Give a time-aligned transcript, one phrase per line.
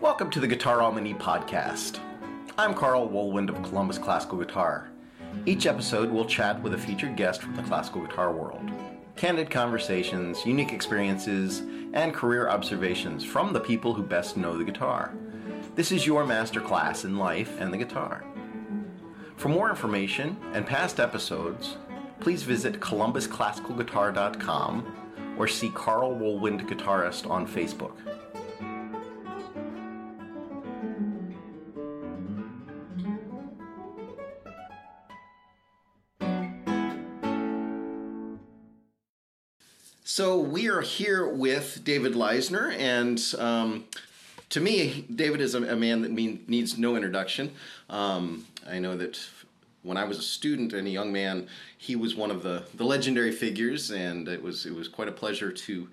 [0.00, 1.98] Welcome to the Guitar Almany podcast.
[2.58, 4.90] I'm Carl Woolwind of Columbus Classical Guitar.
[5.46, 8.70] Each episode we'll chat with a featured guest from the classical guitar world.
[9.16, 11.62] Candid conversations, unique experiences,
[11.92, 15.14] and career observations from the people who best know the guitar.
[15.74, 18.24] This is your masterclass in life and the guitar.
[19.36, 21.76] For more information and past episodes,
[22.20, 25.09] please visit columbusclassicalguitar.com
[25.40, 27.96] or see Carl Woolwind Guitarist on Facebook.
[40.04, 43.84] So we are here with David Leisner, and um,
[44.50, 47.52] to me, David is a, a man that mean, needs no introduction.
[47.88, 49.18] Um, I know that
[49.82, 51.48] when I was a student and a young man,
[51.78, 55.12] he was one of the, the legendary figures, and it was it was quite a
[55.12, 55.88] pleasure to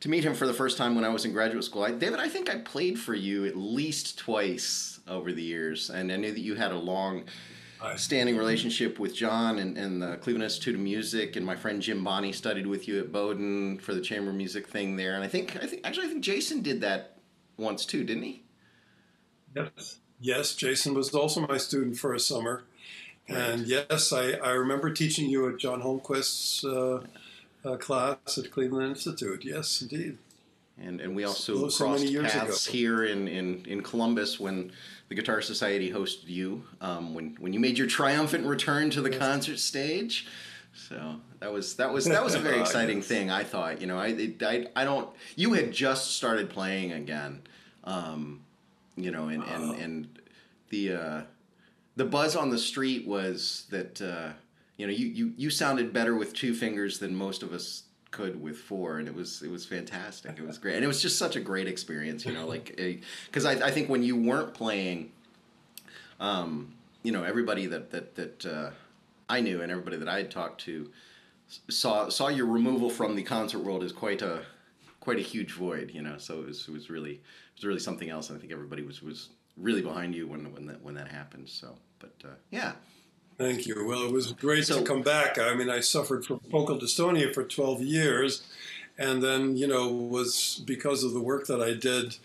[0.00, 1.82] to meet him for the first time when I was in graduate school.
[1.82, 6.10] I, David, I think I played for you at least twice over the years, and
[6.10, 7.24] I knew that you had a long
[7.96, 12.04] standing relationship with John and, and the Cleveland Institute of Music, and my friend Jim
[12.04, 15.14] Bonney studied with you at Bowdoin for the chamber music thing there.
[15.14, 17.16] And I think, I think actually, I think Jason did that
[17.56, 18.42] once too, didn't he?
[19.54, 20.54] Yes, yes.
[20.54, 22.64] Jason was also my student for a summer.
[23.30, 27.02] And yes, I, I remember teaching you at John Holmquist's uh,
[27.64, 29.44] uh, class at Cleveland Institute.
[29.44, 30.18] Yes, indeed.
[30.82, 32.72] And and we also so crossed paths ago.
[32.72, 34.72] here in, in, in Columbus when
[35.08, 39.10] the Guitar Society hosted you um, when when you made your triumphant return to the
[39.10, 39.18] yes.
[39.18, 40.26] concert stage.
[40.72, 43.08] So that was that was that was a very exciting yes.
[43.08, 43.30] thing.
[43.30, 45.08] I thought, you know, I, I I don't.
[45.36, 47.42] You had just started playing again,
[47.84, 48.40] um,
[48.96, 50.18] you know, and and, and
[50.70, 51.22] the uh,
[52.00, 54.30] the buzz on the street was that uh,
[54.78, 58.40] you know you, you you sounded better with two fingers than most of us could
[58.40, 60.38] with four and it was it was fantastic.
[60.38, 60.76] It was great.
[60.76, 62.74] And it was just such a great experience you know like
[63.26, 65.12] because I, I think when you weren't playing
[66.20, 68.70] um you know everybody that that that uh,
[69.28, 70.90] i knew and everybody that i had talked to
[71.68, 74.42] saw saw your removal from the concert world as quite a
[75.00, 76.16] quite a huge void you know?
[76.16, 78.82] So it was, it was really it was really something else and i think everybody
[78.82, 82.72] was was really behind you when when that when that happened so but uh, yeah
[83.40, 83.86] Thank you.
[83.86, 85.38] Well, it was great so, to come back.
[85.38, 88.42] I mean, I suffered from focal dystonia for 12 years,
[88.98, 92.16] and then, you know, was because of the work that I did,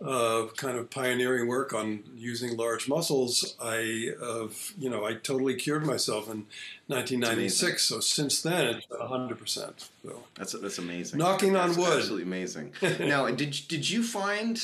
[0.00, 4.46] uh, kind of pioneering work on using large muscles, I, uh,
[4.78, 6.46] you know, I totally cured myself in
[6.86, 7.82] 1996.
[7.82, 9.88] So since then, it's 100%.
[10.04, 11.18] So that's that's amazing.
[11.18, 11.96] Knocking that's on wood.
[11.96, 12.74] Absolutely amazing.
[13.00, 14.62] now, did did you find?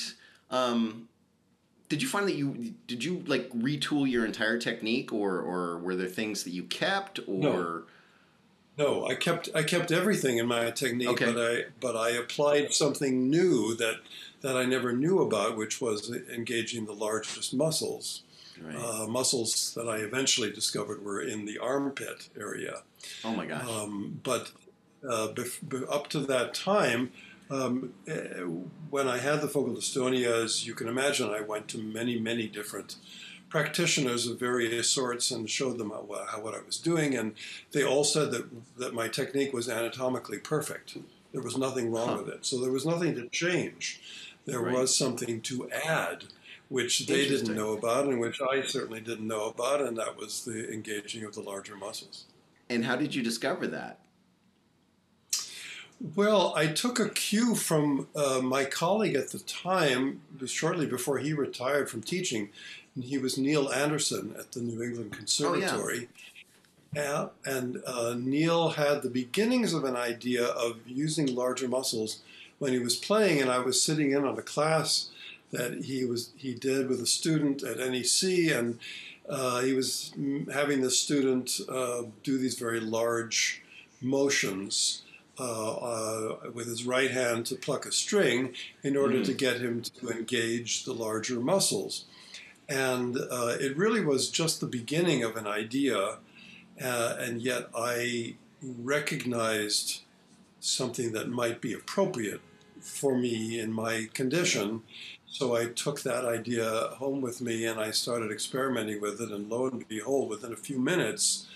[0.53, 1.09] Um,
[1.89, 5.95] did you find that you did you like retool your entire technique or or were
[5.95, 7.27] there things that you kept or?
[7.29, 7.83] No,
[8.79, 11.33] no I kept I kept everything in my technique okay.
[11.33, 14.01] but I but I applied something new that
[14.41, 18.23] that I never knew about which was engaging the largest muscles.
[18.59, 18.75] Right.
[18.75, 22.85] uh, muscles that I eventually discovered were in the armpit area.
[23.23, 23.69] Oh my gosh.
[23.69, 24.51] Um, but
[25.07, 27.13] uh, bef- up to that time
[27.51, 28.41] um, eh,
[28.91, 32.47] when I had the focal dystonia, as you can imagine, I went to many, many
[32.47, 32.97] different
[33.49, 37.35] practitioners of various sorts and showed them how, how, what I was doing, and
[37.73, 38.47] they all said that
[38.79, 40.97] that my technique was anatomically perfect.
[41.33, 42.23] There was nothing wrong huh.
[42.25, 44.01] with it, so there was nothing to change.
[44.47, 44.75] There right.
[44.75, 46.25] was something to add,
[46.69, 50.45] which they didn't know about, and which I certainly didn't know about, and that was
[50.45, 52.25] the engaging of the larger muscles.
[52.69, 53.99] And how did you discover that?
[56.01, 61.33] Well, I took a cue from uh, my colleague at the time, shortly before he
[61.33, 62.51] retired from teaching.
[62.95, 66.09] And he was Neil Anderson at the New England Conservatory.
[66.97, 67.29] Oh, yeah.
[67.45, 72.21] and uh, Neil had the beginnings of an idea of using larger muscles
[72.59, 75.11] when he was playing, and I was sitting in on a class
[75.51, 78.79] that he was he did with a student at NEC, and
[79.29, 80.13] uh, he was
[80.53, 83.63] having the student uh, do these very large
[84.01, 85.03] motions
[85.39, 89.25] uh, uh, with his right hand to pluck a string in order mm-hmm.
[89.25, 92.07] to get him to engage the larger muscles.
[92.69, 96.19] And uh, it really was just the beginning of an idea,
[96.83, 100.03] uh, and yet I recognized
[100.61, 102.41] something that might be appropriate
[102.81, 104.83] for me in my condition.
[105.29, 109.31] So I took that idea home with me and I started experimenting with it.
[109.31, 111.47] And lo and behold, within a few minutes,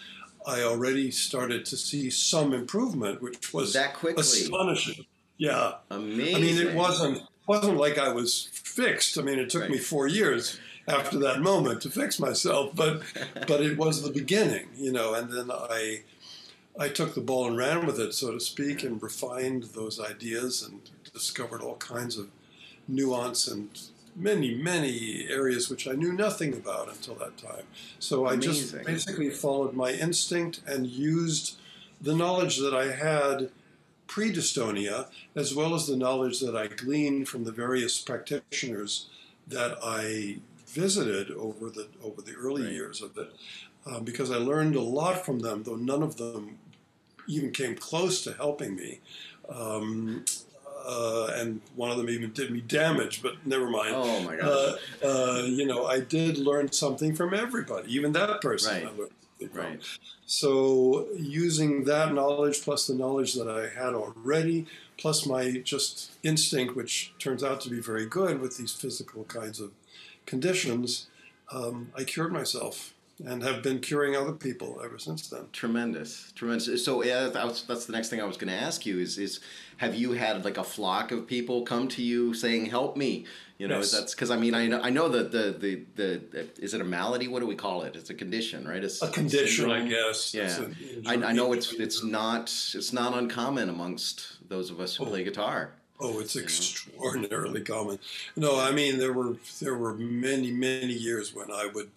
[0.50, 5.04] I already started to see some improvement, which was that quickly astonishing.
[5.38, 6.36] Yeah, amazing.
[6.36, 9.18] I mean, it wasn't wasn't like I was fixed.
[9.18, 9.70] I mean, it took right.
[9.70, 13.02] me four years after that moment to fix myself, but
[13.46, 15.14] but it was the beginning, you know.
[15.14, 16.02] And then I
[16.78, 20.62] I took the ball and ran with it, so to speak, and refined those ideas
[20.62, 20.80] and
[21.12, 22.28] discovered all kinds of
[22.88, 23.68] nuance and
[24.16, 27.64] many, many areas which I knew nothing about until that time.
[27.98, 28.38] So Amazing.
[28.38, 31.58] I just basically followed my instinct and used
[32.00, 33.50] the knowledge that I had
[34.06, 39.08] pre dystonia, as well as the knowledge that I gleaned from the various practitioners
[39.46, 42.72] that I visited over the over the early right.
[42.72, 43.30] years of it,
[43.86, 46.58] um, because I learned a lot from them, though none of them
[47.28, 49.00] even came close to helping me.
[49.48, 50.24] Um,
[50.84, 53.94] uh, and one of them even did me damage, but never mind.
[53.94, 54.78] Oh my gosh!
[55.02, 58.84] Uh, uh, you know, I did learn something from everybody, even that person.
[58.84, 59.10] Right.
[59.54, 59.80] Right.
[60.26, 64.66] So using that knowledge plus the knowledge that I had already,
[64.98, 69.58] plus my just instinct, which turns out to be very good with these physical kinds
[69.60, 69.72] of
[70.26, 71.08] conditions,
[71.50, 72.94] um, I cured myself
[73.26, 75.46] and have been curing other people ever since then.
[75.52, 76.84] Tremendous, tremendous.
[76.84, 79.40] So yeah, that's, that's the next thing I was going to ask you is is
[79.78, 83.26] have you had like a flock of people come to you saying help me?
[83.58, 83.92] You know, yes.
[83.92, 86.84] that's because I mean I know I know that the, the the is it a
[86.84, 87.28] malady?
[87.28, 87.94] What do we call it?
[87.94, 88.82] It's a condition, right?
[88.82, 89.86] It's a condition, syndrome.
[89.86, 90.32] I guess.
[90.32, 90.66] Yeah,
[91.06, 95.08] I, I know it's it's not it's not uncommon amongst those of us who oh.
[95.08, 95.72] play guitar.
[96.00, 97.98] Oh, it's extraordinarily common.
[98.34, 101.90] No, I mean there were there were many many years when I would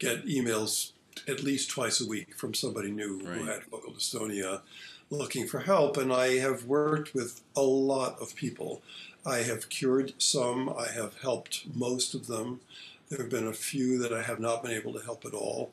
[0.00, 0.92] get emails
[1.28, 3.38] at least twice a week from somebody new right.
[3.38, 4.62] who had focal dystonia
[5.10, 5.96] looking for help.
[5.96, 8.82] And I have worked with a lot of people.
[9.24, 12.60] I have cured some, I have helped most of them.
[13.08, 15.72] There have been a few that I have not been able to help at all.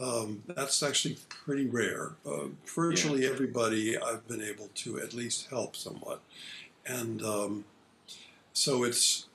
[0.00, 2.12] Um, that's actually pretty rare.
[2.26, 3.30] Uh, virtually yeah.
[3.30, 6.20] everybody I've been able to at least help somewhat.
[6.86, 7.64] And um,
[8.52, 9.26] so it's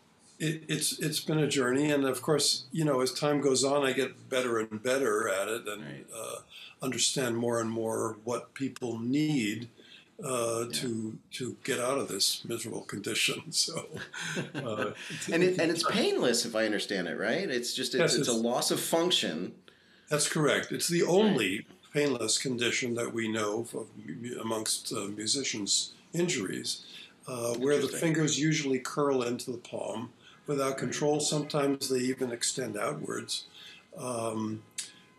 [0.45, 3.85] it, it's it's been a journey, and of course, you know, as time goes on,
[3.85, 6.05] I get better and better at it, and right.
[6.15, 6.35] uh,
[6.81, 9.69] understand more and more what people need
[10.23, 10.71] uh, yeah.
[10.71, 13.43] to to get out of this miserable condition.
[13.51, 13.87] So,
[14.53, 14.91] uh,
[15.31, 17.49] and it, and it's painless, if I understand it right.
[17.49, 19.53] It's just it's, yes, it's, it's, a loss of function.
[20.09, 20.71] That's correct.
[20.71, 21.65] It's the only right.
[21.93, 23.87] painless condition that we know of
[24.39, 26.85] amongst uh, musicians' injuries,
[27.27, 30.11] uh, where the fingers usually curl into the palm
[30.47, 31.19] without control.
[31.19, 33.45] Sometimes they even extend outwards.
[33.97, 34.63] Um,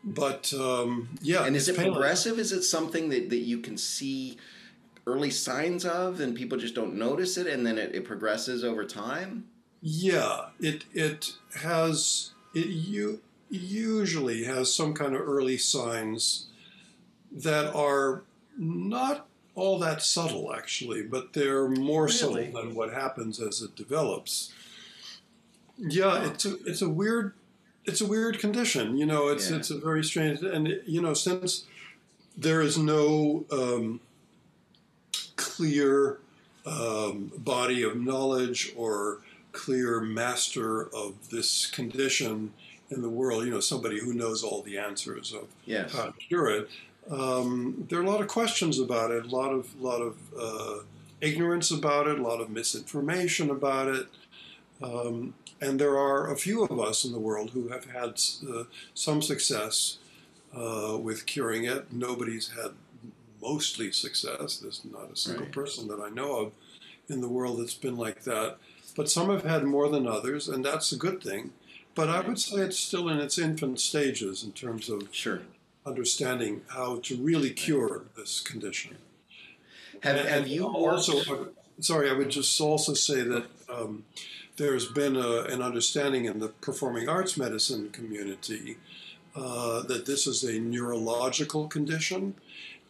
[0.05, 1.45] but um, yeah.
[1.45, 1.95] And is it painless.
[1.95, 2.39] progressive?
[2.39, 4.39] Is it something that, that you can see
[5.07, 8.85] early signs of and people just don't notice it and then it, it progresses over
[8.85, 9.47] time?
[9.81, 13.21] Yeah, it, it has, it you,
[13.51, 16.47] usually has some kind of early signs
[17.31, 18.23] that are
[18.59, 22.13] not all that subtle actually, but they're more really?
[22.13, 24.53] subtle than what happens as it develops.
[25.79, 27.35] Yeah, it's a it's a weird
[27.85, 28.97] it's a weird condition.
[28.97, 29.57] You know, it's yeah.
[29.57, 31.65] it's a very strange and you know since
[32.37, 34.01] there is no um,
[35.37, 36.19] clear
[36.67, 39.21] um, body of knowledge or
[39.53, 42.53] clear master of this condition
[42.91, 43.45] in the world.
[43.45, 45.93] You know, somebody who knows all the answers of yes.
[45.93, 46.69] how to cure it.
[47.11, 50.83] Um, there are a lot of questions about it, a lot of lot of uh,
[51.21, 54.07] ignorance about it, a lot of misinformation about it.
[54.83, 58.65] Um, and there are a few of us in the world who have had uh,
[58.95, 59.99] some success
[60.55, 61.93] uh, with curing it.
[61.93, 62.73] Nobody's had
[63.41, 64.59] mostly success.
[64.59, 65.53] There's not a single right.
[65.53, 66.53] person that I know of
[67.09, 68.57] in the world that's been like that.
[68.97, 71.53] But some have had more than others, and that's a good thing.
[71.95, 75.43] But I would say it's still in its infant stages in terms of sure.
[75.85, 78.97] understanding how to really cure this condition.
[80.03, 81.49] Have, and, have you also?
[81.81, 84.05] Sorry, I would just also say that um,
[84.57, 88.79] there's been a, an understanding in the performing arts medicine community
[89.35, 92.35] uh, that this is a neurological condition.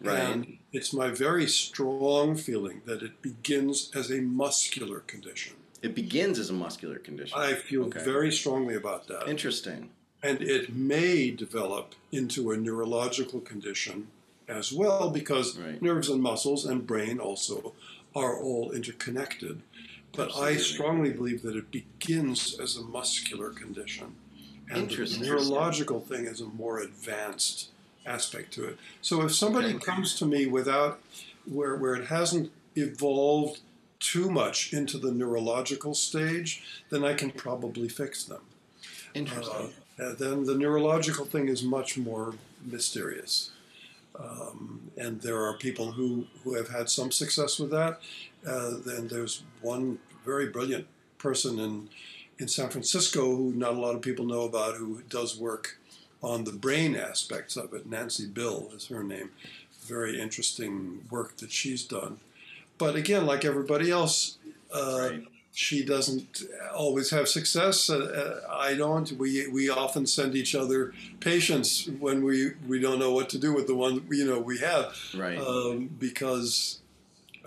[0.00, 0.18] Right.
[0.18, 5.54] And it's my very strong feeling that it begins as a muscular condition.
[5.82, 7.38] It begins as a muscular condition.
[7.38, 8.04] I feel okay.
[8.04, 9.28] very strongly about that.
[9.28, 9.90] Interesting.
[10.22, 14.08] And it may develop into a neurological condition
[14.48, 15.80] as well because right.
[15.80, 17.74] nerves and muscles and brain also
[18.14, 19.62] are all interconnected.
[20.16, 24.14] But I strongly believe that it begins as a muscular condition.
[24.70, 27.70] And the neurological thing is a more advanced
[28.04, 28.78] aspect to it.
[29.00, 29.78] So if somebody okay.
[29.78, 31.00] comes to me without,
[31.44, 33.60] where, where it hasn't evolved
[34.00, 38.42] too much into the neurological stage, then I can probably fix them.
[39.14, 39.72] Interesting.
[39.98, 43.50] Uh, then the neurological thing is much more mysterious.
[44.18, 48.00] Um, and there are people who, who have had some success with that.
[48.46, 50.86] Uh, then there's one very brilliant
[51.18, 51.88] person in
[52.38, 55.78] in San Francisco who not a lot of people know about who does work
[56.22, 57.86] on the brain aspects of it.
[57.86, 59.30] Nancy Byl is her name.
[59.86, 62.18] very interesting work that she's done.
[62.76, 64.36] But again, like everybody else,
[64.74, 65.24] uh, right.
[65.52, 66.42] she doesn't
[66.74, 67.88] always have success.
[67.88, 69.12] Uh, uh, I don't.
[69.12, 73.54] We we often send each other patients when we we don't know what to do
[73.54, 75.38] with the one you know we have, right?
[75.38, 76.80] Um, because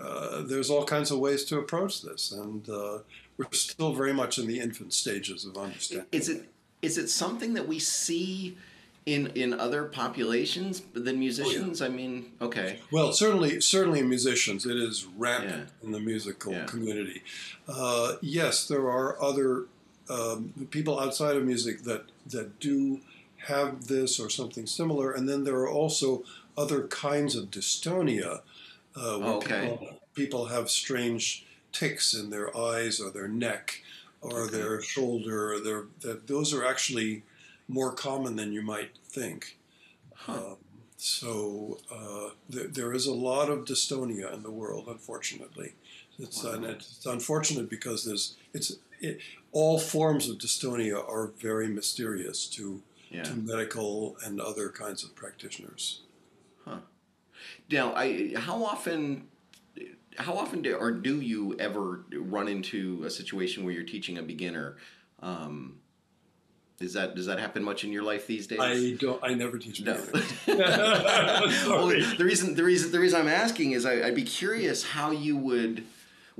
[0.00, 2.98] uh, there's all kinds of ways to approach this, and uh,
[3.36, 6.06] we're still very much in the infant stages of understanding.
[6.12, 6.48] Is it
[6.82, 8.56] is it something that we see?
[9.06, 11.80] in in other populations than musicians?
[11.80, 11.90] Oh, yeah.
[11.90, 12.80] I mean, okay.
[12.92, 14.66] Well, certainly, certainly musicians.
[14.66, 15.86] It is rampant yeah.
[15.86, 16.66] in the musical yeah.
[16.66, 17.22] community.
[17.66, 19.64] Uh, yes, there are other
[20.08, 23.00] um, people outside of music that that do
[23.46, 26.22] have this or something similar, and then there are also
[26.56, 28.42] other kinds of dystonia.
[28.96, 29.60] Uh, where okay.
[29.60, 33.82] people, people have strange tics in their eyes or their neck
[34.20, 34.56] or okay.
[34.56, 35.52] their shoulder.
[35.54, 37.22] Or their that those are actually
[37.68, 39.58] more common than you might think.
[40.14, 40.32] Huh.
[40.32, 40.56] Um,
[40.96, 45.72] so uh, th- there is a lot of dystonia in the world, unfortunately.
[46.18, 46.60] It's, wow.
[46.62, 49.20] it's unfortunate because there's it's it,
[49.52, 53.22] all forms of dystonia are very mysterious to yeah.
[53.22, 56.02] to medical and other kinds of practitioners.
[56.66, 56.80] Huh.
[57.70, 59.28] Now, I how often
[60.16, 64.22] how often do, or do you ever run into a situation where you're teaching a
[64.22, 64.76] beginner
[65.22, 65.80] um,
[66.80, 68.58] is that does that happen much in your life these days?
[68.58, 69.22] I don't.
[69.22, 69.82] I never teach.
[69.82, 69.92] No.
[70.46, 75.10] well, the reason the reason the reason I'm asking is I, would be curious how
[75.10, 75.84] you would,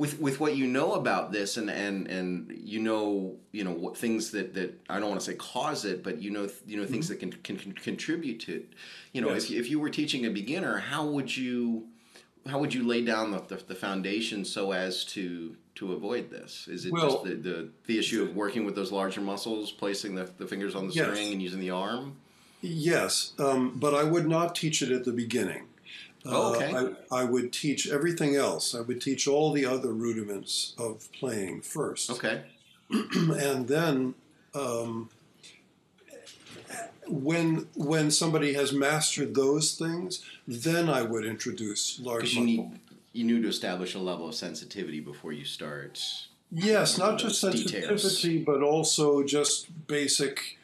[0.00, 3.98] with with what you know about this and and and you know you know what
[3.98, 6.86] things that that I don't want to say cause it, but you know you know
[6.86, 7.30] things mm-hmm.
[7.30, 8.72] that can, can, can contribute to it.
[9.12, 9.50] You know, yes.
[9.50, 11.86] if if you were teaching a beginner, how would you
[12.48, 16.66] how would you lay down the, the, the foundation so as to to avoid this?
[16.66, 20.14] Is it well, just the, the, the issue of working with those larger muscles, placing
[20.14, 21.08] the, the fingers on the yes.
[21.08, 22.16] string and using the arm?
[22.62, 25.64] Yes, um, but I would not teach it at the beginning.
[26.26, 26.72] Oh, okay.
[26.72, 28.74] Uh, I, I, would teach everything else.
[28.74, 32.10] I would teach all the other rudiments of playing first.
[32.10, 32.42] Okay.
[32.90, 34.14] and then
[34.54, 35.08] um,
[37.06, 42.44] when when somebody has mastered those things, then I would introduce large muscle.
[42.44, 42.80] Need,
[43.12, 46.02] you need to establish a level of sensitivity before you start.
[46.52, 48.44] Yes, not just sensitivity, details.
[48.44, 50.58] but also just basic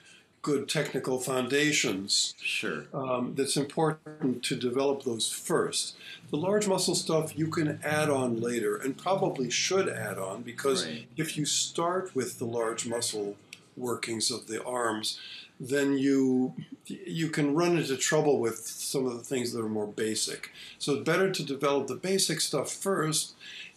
[0.47, 2.37] good technical foundations.
[2.41, 2.85] Sure.
[2.95, 5.97] Um, that's important to develop those first.
[6.31, 10.87] The large muscle stuff you can add on later and probably should add on because
[10.87, 11.09] right.
[11.17, 13.35] if you start with the large muscle
[13.77, 15.19] workings of the arms,
[15.59, 16.55] then you
[16.87, 20.53] you can run into trouble with some of the things that are more basic.
[20.79, 23.35] So it's better to develop the basic stuff first,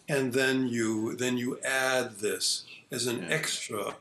[0.07, 3.95] and then you then you add this as an extra,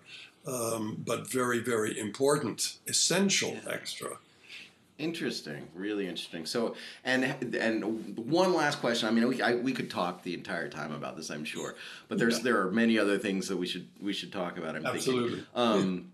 [0.49, 3.73] um, but very very important, essential yeah.
[3.73, 4.19] extra.
[4.99, 6.45] Interesting, really interesting.
[6.45, 6.75] So,
[7.05, 9.09] and and one last question.
[9.09, 11.77] I mean, we I, we could talk the entire time about this, I'm sure,
[12.09, 12.45] but there's yeah.
[12.45, 14.75] there are many other things that we should we should talk about.
[14.75, 15.31] I'm Absolutely.
[15.31, 15.47] Thinking.
[15.55, 16.13] Um,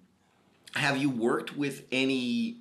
[0.75, 2.57] have you worked with any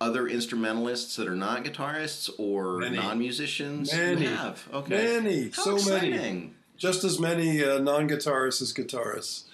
[0.00, 2.96] other instrumentalists that are not guitarists or many.
[2.96, 3.92] non-musicians?
[3.92, 4.22] Many.
[4.22, 4.68] You have.
[4.72, 5.20] Okay.
[5.20, 5.50] Many.
[5.50, 6.10] How so exciting.
[6.10, 6.50] many.
[6.76, 9.44] Just as many uh, non-guitarists as guitarists.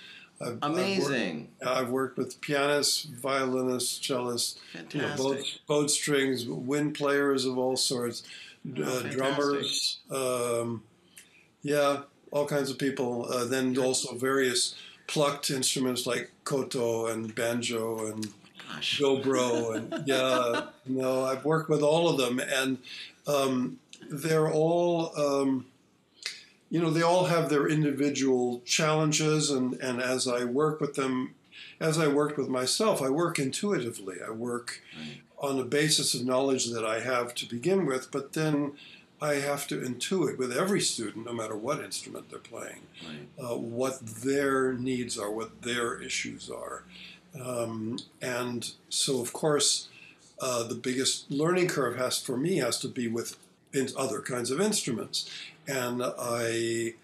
[0.43, 1.49] I've, Amazing.
[1.61, 4.59] I've worked, I've worked, with pianists, violinists, cellists,
[4.93, 8.23] you know, both, both strings, wind players of all sorts,
[8.79, 9.99] oh, uh, drummers.
[10.11, 10.83] Um,
[11.63, 13.33] yeah, all kinds of people.
[13.33, 14.75] Uh, then also various
[15.07, 18.29] plucked instruments like koto and banjo and
[18.69, 19.01] Gosh.
[19.01, 22.79] dobro and yeah no i've worked with all of them and
[23.27, 23.79] um,
[24.11, 25.67] they're all um,
[26.73, 31.35] you know they all have their individual challenges and and as i work with them
[31.79, 35.21] as i worked with myself i work intuitively i work right.
[35.39, 38.73] on the basis of knowledge that i have to begin with but then
[39.21, 43.29] I have to intuit with every student, no matter what instrument they're playing, right.
[43.53, 46.83] uh, what their needs are, what their issues are.
[47.41, 49.87] Um, and so, of course,
[50.41, 53.37] uh, the biggest learning curve has for me has to be with
[53.97, 55.31] other kinds of instruments,
[55.67, 56.95] and I,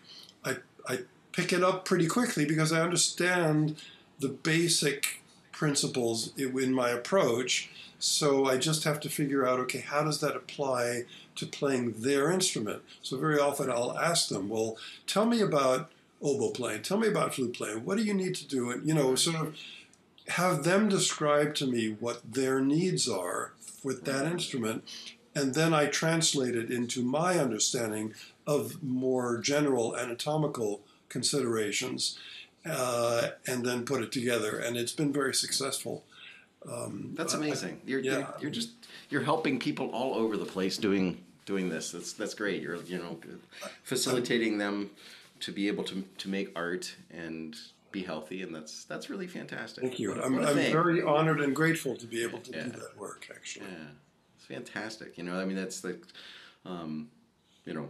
[0.45, 0.57] I,
[0.89, 0.99] I
[1.33, 3.77] pick it up pretty quickly because I understand
[4.19, 5.23] the basic
[5.53, 7.71] principles in my approach.
[7.99, 11.05] So I just have to figure out, okay, how does that apply
[11.39, 12.83] to playing their instrument.
[13.01, 17.35] So very often I'll ask them, well, tell me about oboe playing, tell me about
[17.35, 18.71] flute playing, what do you need to do?
[18.71, 19.57] And, you know, sort of
[20.29, 23.53] have them describe to me what their needs are
[23.85, 24.83] with that instrument.
[25.35, 28.15] And then I translate it into my understanding
[28.49, 32.19] of more general anatomical considerations
[32.65, 34.59] uh, and then put it together.
[34.59, 36.05] And it's been very successful.
[36.69, 37.83] Um, That's amazing.
[37.87, 38.13] You're, yeah.
[38.13, 38.71] you're, you're just
[39.11, 41.93] you're helping people all over the place doing doing this.
[41.93, 42.61] That's that's great.
[42.63, 43.19] You're you know
[43.85, 44.91] facilitating them
[45.41, 47.55] to be able to to make art and
[47.93, 49.85] be healthy, and that's that's really fantastic.
[49.85, 50.21] Thank you.
[50.21, 52.65] I'm, I'm very honored and grateful to be able to yeah.
[52.65, 53.29] do that work.
[53.31, 53.93] Actually, yeah,
[54.37, 55.17] it's fantastic.
[55.17, 55.99] You know, I mean, that's the,
[56.67, 57.09] um,
[57.65, 57.89] you know,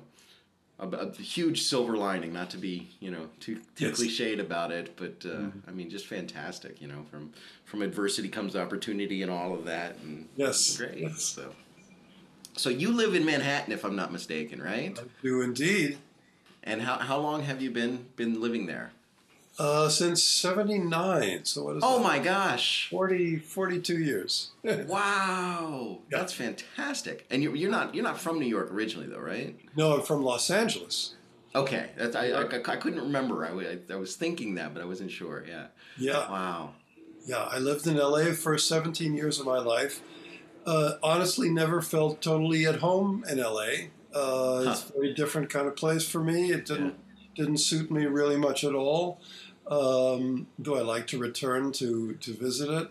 [0.79, 2.33] a, a, huge silver lining.
[2.33, 4.01] Not to be you know too too yes.
[4.01, 5.69] cliched about it, but uh, mm-hmm.
[5.69, 6.81] I mean, just fantastic.
[6.81, 7.33] You know, from
[7.65, 9.97] from adversity comes opportunity, and all of that.
[10.03, 10.99] And yes, great.
[10.99, 11.23] Yes.
[11.23, 11.53] So,
[12.57, 14.99] so you live in Manhattan, if I'm not mistaken, right?
[14.99, 15.99] I do indeed.
[16.63, 18.93] And how how long have you been been living there?
[19.59, 21.45] Uh, since 79.
[21.45, 22.05] So what is Oh that?
[22.05, 22.89] my gosh.
[22.91, 24.51] 40, 42 years.
[24.63, 25.99] wow.
[26.11, 26.19] Yeah.
[26.19, 27.27] That's fantastic.
[27.31, 29.59] And you're, you're not you're not from New York originally though, right?
[29.77, 31.15] No, I'm from Los Angeles.
[31.55, 31.91] Okay.
[31.97, 33.45] That's, I, I, I couldn't remember.
[33.45, 35.45] I, I, I was thinking that, but I wasn't sure.
[35.49, 35.67] Yeah.
[35.97, 36.31] Yeah.
[36.31, 36.75] Wow.
[37.27, 40.01] Yeah, I lived in LA for 17 years of my life.
[40.65, 43.89] Uh, honestly, never felt totally at home in LA.
[44.15, 44.71] Uh, huh.
[44.71, 46.51] It's a very different kind of place for me.
[46.53, 46.97] It didn't
[47.35, 47.45] yeah.
[47.45, 49.21] didn't suit me really much at all.
[49.69, 52.89] Um, though I like to return to, to visit it.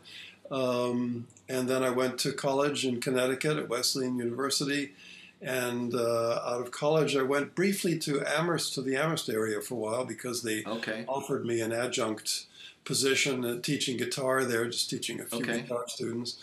[0.52, 4.94] Um, and then I went to college in Connecticut at Wesleyan University.
[5.42, 9.76] And uh, out of college, I went briefly to Amherst, to the Amherst area for
[9.76, 11.06] a while because they okay.
[11.08, 12.46] offered me an adjunct
[12.86, 15.62] position uh, teaching guitar there, just teaching a few okay.
[15.62, 16.38] guitar students.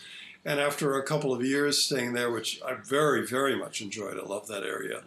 [0.45, 4.23] And after a couple of years staying there, which I very, very much enjoyed, I
[4.23, 5.01] love that area.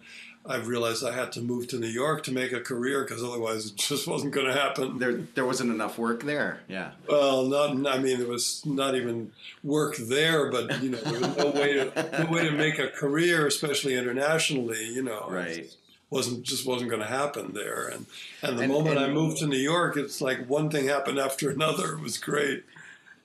[0.49, 3.67] I realized I had to move to New York to make a career because otherwise
[3.67, 4.99] it just wasn't going to happen.
[4.99, 6.61] There, there wasn't enough work there.
[6.69, 6.93] Yeah.
[7.07, 7.87] Well, not.
[7.87, 11.75] I mean, there was not even work there, but you know, there was no way
[11.75, 14.87] to no way to make a career, especially internationally.
[14.87, 15.71] You know, right.
[16.11, 18.07] Wasn't just wasn't going to happen there, and
[18.43, 21.19] and the and, moment and, I moved to New York, it's like one thing happened
[21.19, 21.93] after another.
[21.93, 22.64] It was great.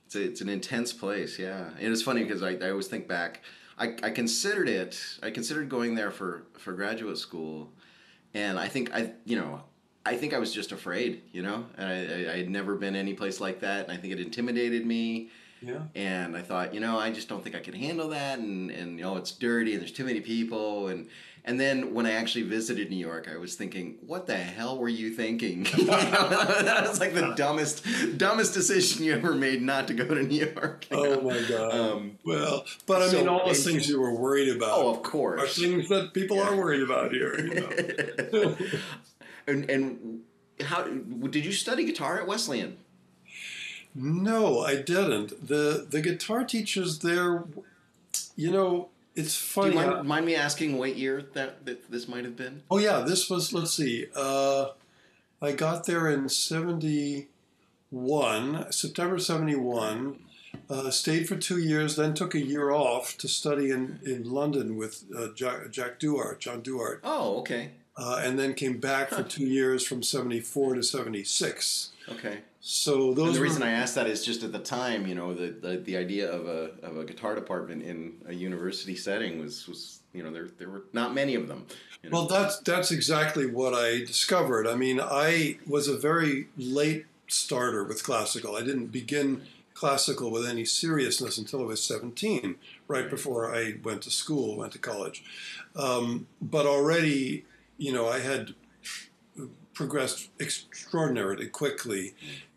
[0.05, 1.69] It's a, it's an intense place, yeah.
[1.79, 3.41] And it's funny because I, I always think back
[3.77, 4.99] I, I considered it.
[5.21, 7.71] I considered going there for, for graduate school,
[8.33, 9.63] and I think I you know
[10.05, 11.21] I think I was just afraid.
[11.31, 14.13] You know, I, I, I had never been any place like that, and I think
[14.13, 15.29] it intimidated me.
[15.61, 15.83] Yeah.
[15.95, 18.97] And I thought, you know, I just don't think I can handle that, and and
[18.97, 21.07] you know, it's dirty, and there's too many people, and
[21.45, 24.87] and then when I actually visited New York, I was thinking, what the hell were
[24.87, 25.63] you thinking?
[25.73, 27.85] that was like the dumbest,
[28.17, 30.85] dumbest decision you ever made not to go to New York.
[30.93, 31.73] Oh my God.
[31.73, 34.77] Um, well, but I so, mean, all the things you were worried about.
[34.77, 35.41] Oh, of course.
[35.41, 36.49] Are things that people yeah.
[36.49, 37.37] are worried about here.
[37.39, 37.53] You
[38.31, 38.55] know?
[39.47, 40.21] and, and
[40.61, 42.77] how did you study guitar at Wesleyan?
[43.95, 45.47] No, I didn't.
[45.47, 47.43] the The guitar teachers there,
[48.35, 49.71] you know, it's funny.
[49.71, 52.63] Do you mind, mind, me asking what year that, that this might have been?
[52.69, 53.53] Oh yeah, this was.
[53.53, 54.07] Let's see.
[54.15, 54.67] Uh,
[55.41, 57.29] I got there in seventy
[57.89, 60.19] one, September seventy one.
[60.69, 64.77] Uh, stayed for two years, then took a year off to study in, in London
[64.77, 66.99] with uh, Jack, Jack Duarte, John Duarte.
[67.03, 67.71] Oh, okay.
[67.97, 71.91] Uh, and then came back for two years from 74 to 76.
[72.09, 72.39] Okay.
[72.65, 73.27] So those.
[73.27, 75.49] And the were, reason I asked that is just at the time, you know, the,
[75.49, 79.99] the, the idea of a of a guitar department in a university setting was was
[80.13, 81.65] you know there there were not many of them.
[82.01, 82.19] You know?
[82.19, 84.65] Well, that's that's exactly what I discovered.
[84.65, 88.55] I mean, I was a very late starter with classical.
[88.55, 89.41] I didn't begin
[89.73, 92.55] classical with any seriousness until I was 17,
[92.87, 95.21] right before I went to school, went to college.
[95.75, 97.43] Um, but already,
[97.77, 98.53] you know, I had
[99.73, 102.13] progressed extraordinarily quickly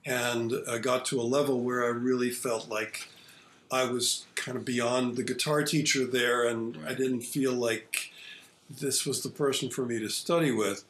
[0.07, 3.09] and uh, got to a level where I really felt like
[3.71, 6.79] I was kind of beyond the guitar teacher there, and.
[6.87, 8.13] I didn't feel like
[8.71, 10.85] this was the person for me to study with.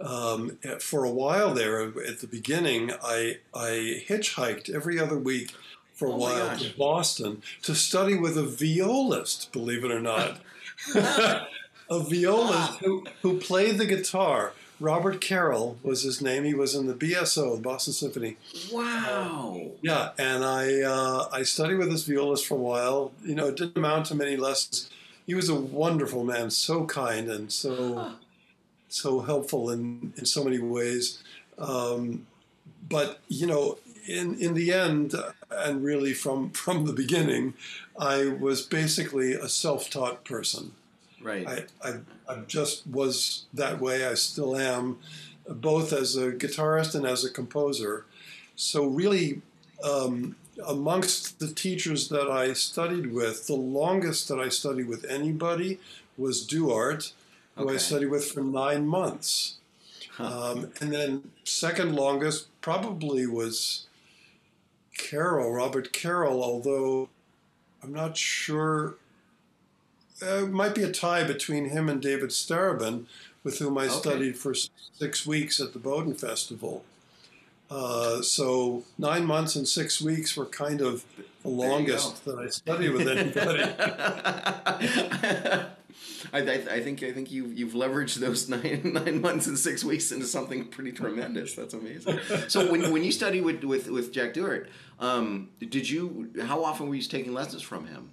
[0.00, 5.52] Um, for a while there, at the beginning, I I hitchhiked every other week
[5.94, 9.52] for a oh while to Boston to study with a violist.
[9.52, 10.40] Believe it or not,
[10.94, 11.46] a
[11.90, 16.44] violist who who played the guitar Robert Carroll was his name.
[16.44, 18.36] He was in the BSO, the Boston Symphony.
[18.70, 19.70] Wow.
[19.80, 23.12] Yeah, and I uh, I studied with this violist for a while.
[23.24, 24.90] You know, it didn't amount to many lessons.
[25.26, 28.10] He was a wonderful man, so kind and so huh.
[28.88, 31.22] so helpful in in so many ways.
[31.58, 32.26] Um,
[32.88, 35.14] but you know, in in the end,
[35.50, 37.54] and really from from the beginning,
[37.98, 40.72] I was basically a self taught person.
[41.22, 41.46] Right.
[41.46, 41.94] I, I,
[42.28, 44.06] I just was that way.
[44.06, 44.98] I still am,
[45.48, 48.04] both as a guitarist and as a composer.
[48.56, 49.42] So, really,
[49.84, 50.36] um,
[50.66, 55.78] amongst the teachers that I studied with, the longest that I studied with anybody
[56.16, 57.12] was Duarte,
[57.56, 57.74] who okay.
[57.74, 59.56] I studied with for nine months.
[60.12, 60.52] Huh.
[60.52, 63.86] Um, and then, second longest probably was
[64.96, 67.10] Carroll, Robert Carroll, although
[67.82, 68.96] I'm not sure
[70.22, 73.06] uh, might be a tie between him and David Starobin,
[73.44, 73.94] with whom I okay.
[73.94, 76.84] studied for six weeks at the Bowdoin Festival.
[77.68, 81.04] Uh, so nine months and six weeks were kind of
[81.42, 83.62] the longest that I studied with anybody.
[86.32, 89.82] I, I, I, think I think you you've leveraged those nine nine months and six
[89.82, 91.54] weeks into something pretty tremendous.
[91.54, 92.18] That's amazing.
[92.48, 94.68] So when, when you studied with, with, with Jack Duarte,
[95.00, 98.10] um, did you how often were you taking lessons from him?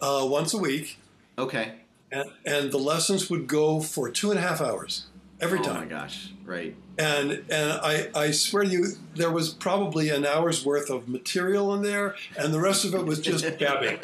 [0.00, 0.98] Uh, once a week.
[1.38, 1.72] Okay.
[2.12, 5.06] And, and the lessons would go for two and a half hours
[5.40, 5.76] every time.
[5.76, 6.32] Oh my gosh!
[6.44, 6.76] Right.
[6.98, 11.74] And and I I swear to you, there was probably an hour's worth of material
[11.74, 13.98] in there, and the rest of it was just gabbing.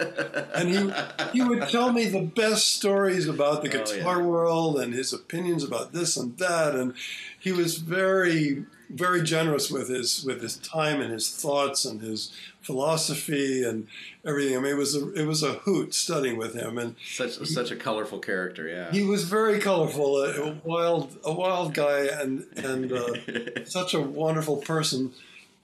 [0.54, 4.24] and he he would tell me the best stories about the guitar oh, yeah.
[4.24, 6.94] world and his opinions about this and that, and
[7.38, 12.32] he was very very generous with his with his time and his thoughts and his
[12.60, 13.86] philosophy and
[14.24, 14.56] everything.
[14.56, 17.44] I mean, it was a, it was a hoot studying with him, and such he,
[17.46, 18.68] such a colorful character.
[18.68, 23.14] Yeah, he was very colorful, a, a wild a wild guy, and and uh,
[23.64, 25.12] such a wonderful person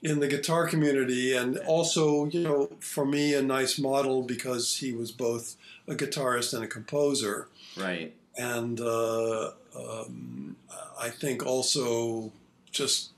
[0.01, 4.93] in the guitar community, and also you know for me a nice model because he
[4.93, 5.55] was both
[5.87, 7.47] a guitarist and a composer.
[7.77, 8.13] Right.
[8.35, 10.55] And uh, um,
[10.99, 12.31] I think also
[12.71, 13.11] just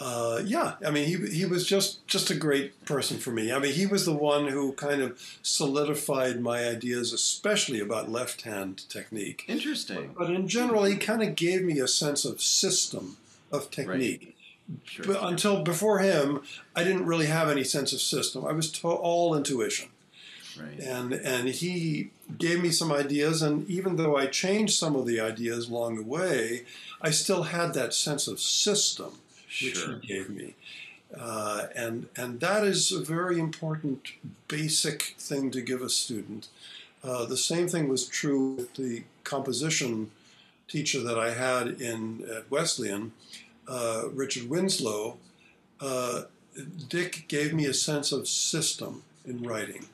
[0.00, 3.52] uh, yeah, I mean, he he was just just a great person for me.
[3.52, 8.42] I mean, he was the one who kind of solidified my ideas, especially about left
[8.42, 9.44] hand technique.
[9.46, 10.14] Interesting.
[10.16, 13.18] But, but, in general, he kind of gave me a sense of system
[13.52, 14.22] of technique.
[14.22, 14.34] Right.
[14.84, 16.42] Sure, but until before him,
[16.74, 18.46] I didn't really have any sense of system.
[18.46, 19.90] I was to- all intuition.
[20.58, 20.80] Right.
[20.80, 25.20] And and he gave me some ideas, and even though I changed some of the
[25.20, 26.64] ideas along the way,
[27.02, 29.19] I still had that sense of system
[29.62, 29.98] which sure.
[29.98, 30.54] he gave me.
[31.18, 34.12] Uh, and and that is a very important
[34.46, 36.48] basic thing to give a student.
[37.02, 40.10] Uh, the same thing was true with the composition
[40.68, 43.12] teacher that I had in at Wesleyan,
[43.66, 45.16] uh, Richard Winslow.
[45.80, 46.22] Uh,
[46.88, 49.86] Dick gave me a sense of system in writing,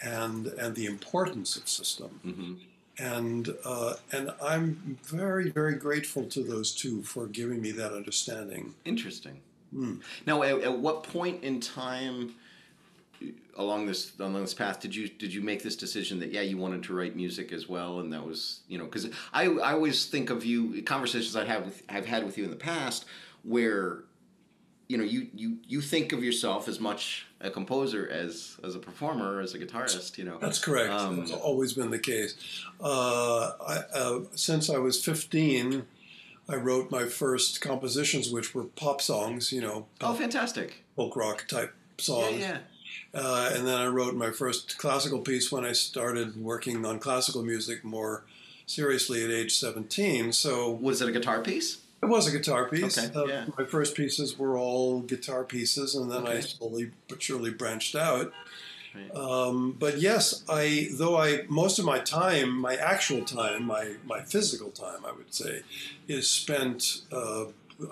[0.00, 2.20] and and the importance of system.
[2.24, 2.54] Mm-hmm
[2.98, 8.74] and uh, and I'm very very grateful to those two for giving me that understanding.
[8.84, 9.40] Interesting.
[9.74, 10.00] Mm.
[10.26, 12.34] Now, at, at, what point in time
[13.56, 16.58] along this along this path did you did you make this decision that yeah you
[16.58, 20.06] wanted to write music as well and that was you know because I I always
[20.06, 23.06] think of you conversations I have with have had with you in the past
[23.42, 24.04] where
[24.88, 28.78] you know you you you think of yourself as much a composer as as a
[28.78, 30.38] performer as a guitarist you know.
[30.38, 30.90] That's correct.
[30.90, 32.34] Um, that's always been the case.
[32.80, 35.84] Uh, I, uh, since i was 15
[36.48, 39.86] i wrote my first compositions which were pop songs you know.
[40.00, 40.84] Oh fantastic.
[40.96, 42.38] Folk rock type songs.
[42.38, 42.58] Yeah,
[43.14, 43.20] yeah.
[43.20, 47.42] Uh, and then i wrote my first classical piece when i started working on classical
[47.42, 48.24] music more
[48.66, 52.98] seriously at age 17 so was it a guitar piece it was a guitar piece.
[52.98, 53.46] Okay, uh, yeah.
[53.58, 56.38] My first pieces were all guitar pieces, and then okay.
[56.38, 58.32] I slowly but surely branched out.
[58.94, 59.14] Right.
[59.14, 64.22] Um, but yes, I though I most of my time, my actual time, my my
[64.22, 65.62] physical time, I would say,
[66.08, 67.46] is spent uh,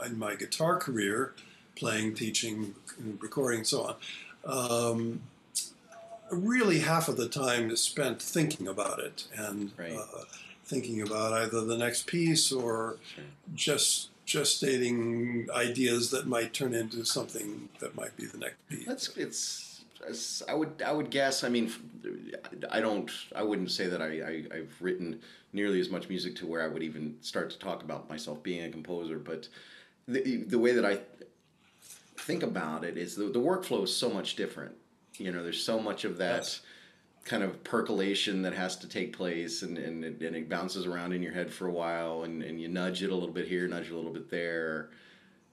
[0.06, 1.34] in my guitar career,
[1.76, 2.74] playing, teaching,
[3.18, 3.96] recording, and so on.
[4.46, 5.22] Um,
[6.30, 9.72] really, half of the time is spent thinking about it and.
[9.76, 9.92] Right.
[9.92, 10.24] Uh,
[10.74, 13.24] thinking about either the next piece or sure.
[13.54, 18.86] just gestating ideas that might turn into something that might be the next piece.
[18.86, 20.42] That's it's.
[20.48, 21.44] I would I would guess.
[21.44, 21.72] I mean,
[22.70, 23.10] I don't.
[23.34, 25.20] I wouldn't say that I, I have written
[25.52, 28.64] nearly as much music to where I would even start to talk about myself being
[28.64, 29.18] a composer.
[29.18, 29.48] But
[30.08, 30.98] the the way that I
[32.18, 34.74] think about it is the the workflow is so much different.
[35.18, 36.42] You know, there's so much of that.
[36.42, 36.60] Yes
[37.24, 41.12] kind of percolation that has to take place and, and, it, and it bounces around
[41.12, 43.66] in your head for a while and, and you nudge it a little bit here,
[43.66, 44.90] nudge it a little bit there.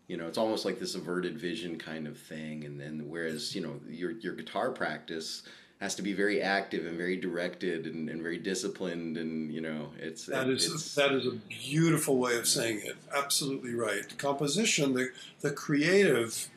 [0.08, 2.66] You know, it's almost like this averted vision kind of thing.
[2.66, 5.44] And then whereas, you know, your, your guitar practice
[5.80, 9.90] has to be very active and very directed and, and very disciplined and you know
[9.98, 14.94] it's that is it's, that is a beautiful way of saying it absolutely right composition
[14.94, 16.50] the the creative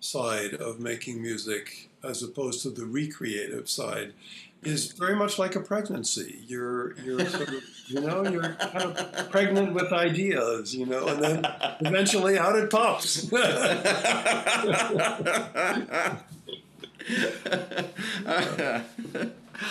[0.00, 4.14] side of making music as opposed to the recreative side
[4.62, 6.40] is very much like a pregnancy.
[6.46, 11.22] You're you're sort of you know you're kind of pregnant with ideas, you know, and
[11.22, 11.46] then
[11.80, 13.30] eventually out it pops.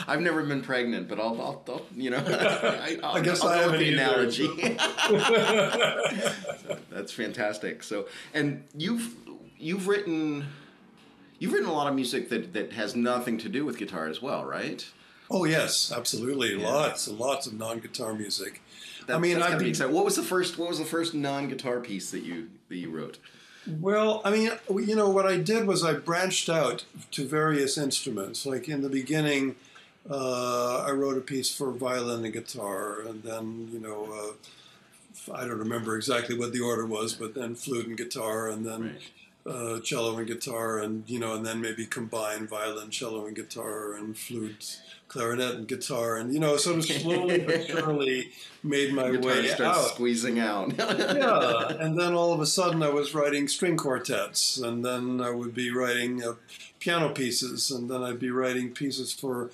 [0.08, 3.50] I've never been pregnant, but I'll, I'll, I'll you know, I, I'll, I guess I'll
[3.50, 4.48] I have the analogy.
[6.90, 7.84] That's fantastic.
[7.84, 9.14] So, and you've
[9.58, 10.46] you've written
[11.40, 14.22] You've written a lot of music that, that has nothing to do with guitar as
[14.22, 14.86] well, right?
[15.32, 16.56] Oh yes, absolutely.
[16.56, 16.68] Yeah.
[16.68, 18.62] Lots and lots of non-guitar music.
[19.08, 19.74] That, I mean, I be.
[19.74, 20.58] What was the first?
[20.58, 23.20] What was the first non-guitar piece that you that you wrote?
[23.80, 28.46] Well, I mean, you know, what I did was I branched out to various instruments.
[28.46, 29.56] Like in the beginning,
[30.10, 34.12] uh, I wrote a piece for violin and guitar, and then you know.
[34.12, 34.34] Uh,
[35.34, 38.84] I don't remember exactly what the order was, but then flute and guitar, and then
[38.84, 39.02] right
[39.50, 43.94] uh, cello and guitar, and you know, and then maybe combine violin, cello, and guitar,
[43.94, 48.30] and flute, clarinet, and guitar, and you know, sort of slowly but surely
[48.64, 49.90] made my guitar way starts out.
[49.90, 50.74] squeezing out.
[50.78, 55.32] yeah, and then all of a sudden, I was writing string quartets, and then I
[55.32, 56.34] would be writing uh,
[56.80, 59.50] piano pieces, and then I'd be writing pieces for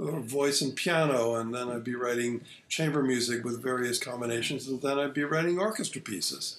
[0.00, 4.80] uh, voice and piano, and then I'd be writing chamber music with various combinations, and
[4.80, 6.58] then I'd be writing orchestra pieces.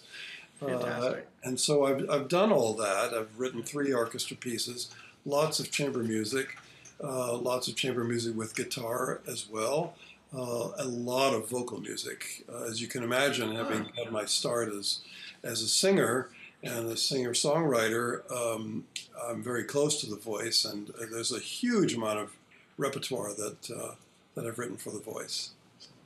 [0.62, 3.14] Uh, and so I've, I've done all that.
[3.14, 4.90] I've written three orchestra pieces,
[5.26, 6.58] lots of chamber music,
[7.04, 9.96] uh, lots of chamber music with guitar as well,
[10.36, 12.46] uh, a lot of vocal music.
[12.52, 15.02] Uh, as you can imagine, having had my start as,
[15.44, 16.30] as a singer
[16.64, 18.86] and a singer songwriter, um,
[19.28, 22.34] I'm very close to the voice, and uh, there's a huge amount of
[22.78, 23.96] repertoire that, uh,
[24.36, 25.52] that I've written for the voice.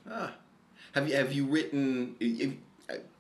[0.10, 0.34] Ah.
[0.94, 2.16] Have you, have you written?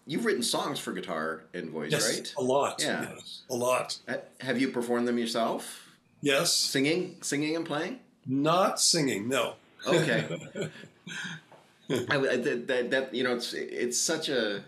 [0.07, 2.33] You've written songs for guitar and voice, yes, right?
[2.37, 2.81] A lot.
[2.81, 3.97] Yeah, yes, a lot.
[4.07, 5.89] Uh, have you performed them yourself?
[6.21, 6.53] Yes.
[6.53, 7.99] Singing, singing, and playing.
[8.25, 9.55] Not singing, no.
[9.87, 10.25] Okay.
[11.89, 14.63] I, that, that, that, you know it's it's such a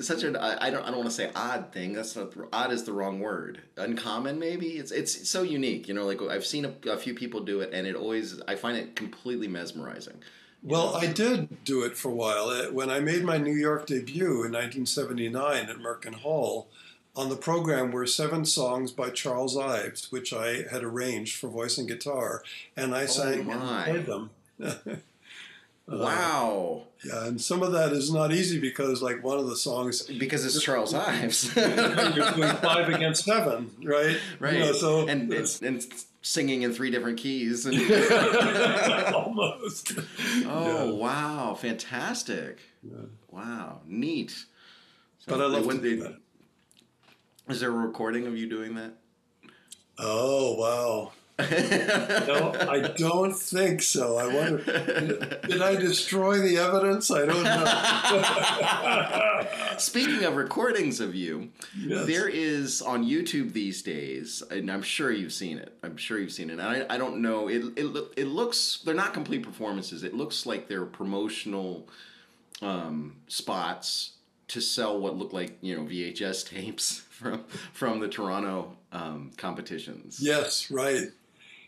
[0.00, 1.92] such an I, I don't I don't want to say odd thing.
[1.92, 3.60] That's not odd is the wrong word.
[3.76, 4.68] Uncommon maybe.
[4.78, 5.88] It's it's so unique.
[5.88, 8.54] You know, like I've seen a, a few people do it, and it always I
[8.54, 10.22] find it completely mesmerizing.
[10.66, 12.48] Well, I did do it for a while.
[12.48, 16.66] Uh, when I made my New York debut in 1979 at Merkin Hall,
[17.14, 21.78] on the program were seven songs by Charles Ives, which I had arranged for voice
[21.78, 22.42] and guitar,
[22.76, 24.30] and I oh sang and played them.
[25.86, 26.82] wow.
[26.82, 30.02] Uh, yeah, and some of that is not easy because, like, one of the songs
[30.02, 31.54] because it's Charles Ives.
[31.56, 34.18] you're doing five against seven, right?
[34.40, 34.54] Right.
[34.54, 35.86] You know, so and it's and
[36.26, 37.66] singing in three different keys.
[37.66, 37.76] And
[39.14, 39.92] Almost.
[40.48, 40.92] Oh yeah.
[40.92, 41.54] wow!
[41.54, 42.58] Fantastic.
[42.82, 43.06] Yeah.
[43.30, 44.30] Wow, neat.
[44.30, 44.44] So
[45.28, 46.18] but I love when they, that.
[47.48, 48.92] Is there a recording of you doing that?
[49.98, 51.12] Oh wow!
[51.38, 54.16] No, I don't think so.
[54.16, 54.58] I wonder,
[55.46, 57.10] did I destroy the evidence?
[57.10, 57.66] I don't know.
[59.78, 62.06] Speaking of recordings of you, yes.
[62.06, 65.76] there is on YouTube these days, and I'm sure you've seen it.
[65.82, 66.54] I'm sure you've seen it.
[66.54, 67.48] And I, I don't know.
[67.48, 70.04] It, it, it looks, they're not complete performances.
[70.04, 71.86] It looks like they're promotional
[72.62, 74.12] um, spots
[74.48, 80.18] to sell what look like, you know, VHS tapes from, from the Toronto um, competitions.
[80.20, 81.08] Yes, right.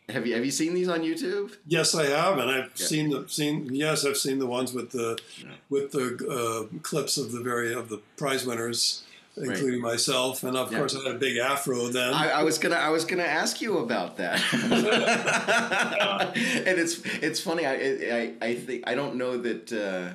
[0.09, 1.55] Have you have you seen these on YouTube?
[1.67, 2.87] Yes, I have, and I've yeah.
[2.87, 3.69] seen the seen.
[3.71, 5.51] Yes, I've seen the ones with the yeah.
[5.69, 9.03] with the uh, clips of the very of the prize winners,
[9.37, 9.93] including right.
[9.93, 10.79] myself, and of yeah.
[10.79, 12.15] course I had a big afro then.
[12.15, 14.41] I, I, was gonna I was gonna ask you about that,
[16.37, 17.67] and it's it's funny.
[17.67, 19.73] I I I think I don't know that.
[19.73, 20.15] Uh,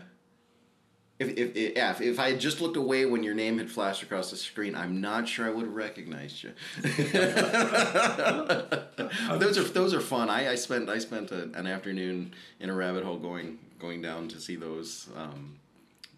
[1.20, 3.70] if, if, if, yeah, if, if I had just looked away when your name had
[3.70, 6.52] flashed across the screen, I'm not sure I would have recognized you.
[9.38, 10.30] those are those are fun.
[10.30, 14.28] I, I spent I spent a, an afternoon in a rabbit hole going going down
[14.30, 15.10] to see those.
[15.16, 15.60] Um,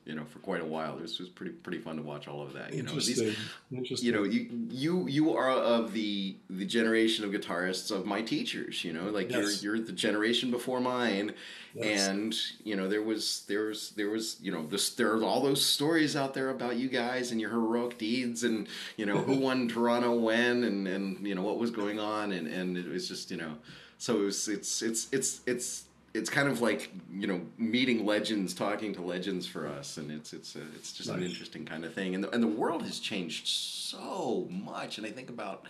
[0.06, 0.98] you know, for quite a while.
[0.98, 2.74] It was, was pretty pretty fun to watch all of that.
[2.74, 3.36] You know, These,
[3.72, 4.06] Interesting.
[4.06, 8.84] You know, you you you are of the the generation of guitarists of my teachers.
[8.84, 9.64] You know, like yes.
[9.64, 11.34] you're you're the generation before mine,
[11.74, 12.08] yes.
[12.08, 15.42] and you know there was there was there was you know this there are all
[15.42, 19.36] those stories out there about you guys and your heroic deeds and you know who
[19.40, 23.08] won Toronto when and and you know what was going on and and it was
[23.08, 23.56] just you know
[23.98, 28.54] so it was it's it's it's it's it's kind of like you know meeting legends,
[28.54, 31.18] talking to legends for us, and it's it's a, it's just nice.
[31.18, 32.16] an interesting kind of thing.
[32.16, 34.98] And the, and the world has changed so much.
[34.98, 35.66] And I think about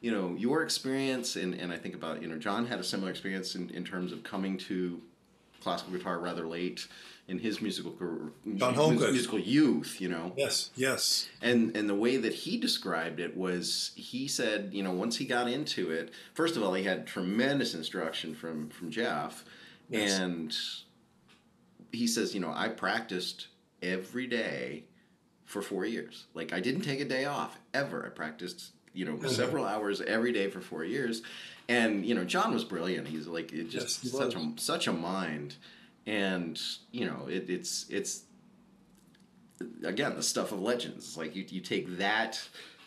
[0.00, 3.10] you know your experience, and, and I think about you know John had a similar
[3.10, 5.00] experience in, in terms of coming to
[5.62, 6.86] classical guitar rather late
[7.26, 7.92] in his musical
[8.56, 9.12] John Holmquist.
[9.12, 10.32] musical youth, you know.
[10.36, 11.28] Yes, yes.
[11.40, 15.24] And and the way that he described it was he said, you know, once he
[15.24, 19.44] got into it, first of all, he had tremendous instruction from from Jeff,
[19.88, 20.18] Yes.
[20.18, 20.56] And
[21.92, 23.48] he says, you know, I practiced
[23.82, 24.84] every day
[25.44, 26.26] for four years.
[26.34, 28.04] Like I didn't take a day off ever.
[28.04, 29.28] I practiced, you know, mm-hmm.
[29.28, 31.22] several hours every day for four years.
[31.68, 33.08] And you know, John was brilliant.
[33.08, 35.56] He's like it just yes, such a such a mind,
[36.06, 36.58] and
[36.92, 38.22] you know, it, it's it's
[39.84, 41.18] again the stuff of legends.
[41.18, 42.40] Like you you take that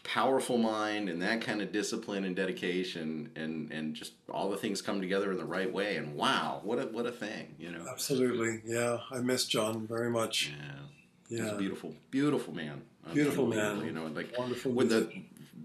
[0.03, 4.81] powerful mind and that kind of discipline and dedication and and just all the things
[4.81, 5.97] come together in the right way.
[5.97, 7.85] And wow what a what a thing you know?
[7.89, 8.61] Absolutely.
[8.65, 10.51] Yeah i miss john very much.
[10.57, 11.37] Yeah.
[11.37, 12.81] Yeah He's a beautiful beautiful man.
[13.13, 13.85] Beautiful man.
[13.85, 15.11] you know like wonderful with the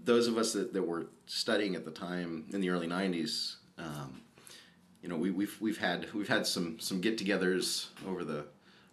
[0.03, 4.21] those of us that, that were studying at the time in the early 90s um,
[5.01, 8.45] you know we, we've we've had we've had some some get-togethers over the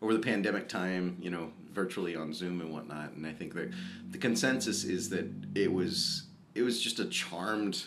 [0.05, 3.13] over the pandemic time, you know, virtually on Zoom and whatnot.
[3.13, 3.73] And I think that
[4.11, 7.85] the consensus is that it was it was just a charmed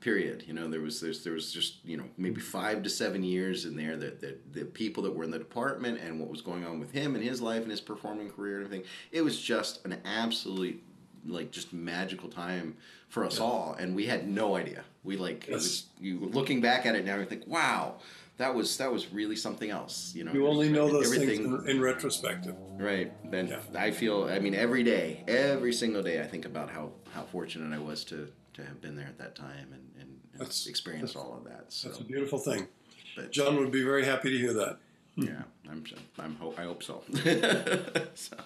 [0.00, 0.44] period.
[0.46, 3.66] You know, there was there's, there was just you know maybe five to seven years
[3.66, 6.64] in there that, that the people that were in the department and what was going
[6.64, 8.86] on with him and his life and his performing career and everything.
[9.12, 10.82] It was just an absolute
[11.26, 12.74] like just magical time
[13.10, 13.44] for us yeah.
[13.44, 14.82] all, and we had no idea.
[15.04, 15.54] We like yes.
[15.54, 17.96] was, you were looking back at it now, you think, wow
[18.38, 20.12] that was that was really something else.
[20.14, 23.12] You know, you only know those things in, retrospective, right?
[23.30, 23.58] Then yeah.
[23.76, 24.24] I feel.
[24.24, 28.04] I mean, every day, every single day, I think about how how fortunate I was
[28.04, 31.66] to to have been there at that time and and, and experienced all of that.
[31.68, 32.68] So that's a beautiful thing.
[33.16, 34.78] But John would be very happy to hear that.
[35.16, 35.84] Yeah, I'm.
[36.20, 36.36] I'm.
[36.56, 37.02] I hope so.
[38.14, 38.36] so.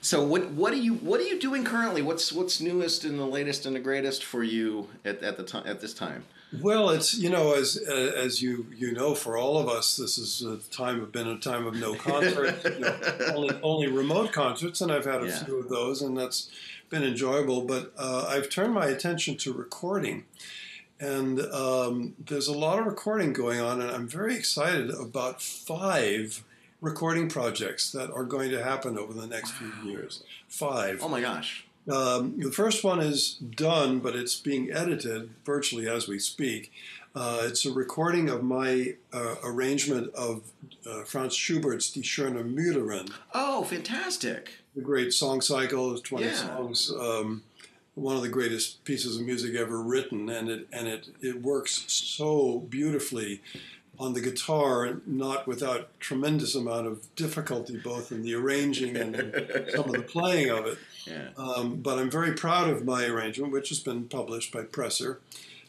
[0.00, 2.02] So what what are you what are you doing currently?
[2.02, 5.66] What's what's newest and the latest and the greatest for you at, at the time
[5.66, 6.24] at this time?
[6.52, 10.42] Well, it's you know as as you you know for all of us, this is
[10.42, 12.96] a time of been a time of no concert, you know,
[13.34, 15.44] only only remote concerts, and I've had a yeah.
[15.44, 16.50] few of those, and that's
[16.88, 17.62] been enjoyable.
[17.62, 20.24] But uh, I've turned my attention to recording,
[20.98, 26.44] and um, there's a lot of recording going on, and I'm very excited about five
[26.80, 30.22] recording projects that are going to happen over the next few years.
[30.48, 31.00] Five.
[31.02, 31.66] Oh my gosh.
[31.88, 36.72] Um, the first one is done, but it's being edited virtually as we speak.
[37.14, 40.42] Uh, it's a recording of my uh, arrangement of
[40.86, 43.10] uh, Franz Schubert's Die Schöne Müllerin.
[43.34, 44.50] Oh, fantastic!
[44.76, 46.34] The great song cycle 20 yeah.
[46.34, 46.92] songs.
[46.92, 47.42] Um,
[47.94, 51.84] one of the greatest pieces of music ever written, and it and it it works
[51.88, 53.42] so beautifully
[53.98, 59.16] on the guitar, not without tremendous amount of difficulty, both in the arranging and
[59.74, 60.78] some of the playing of it.
[61.06, 61.28] Yeah.
[61.38, 65.20] Um, but I'm very proud of my arrangement, which has been published by Presser.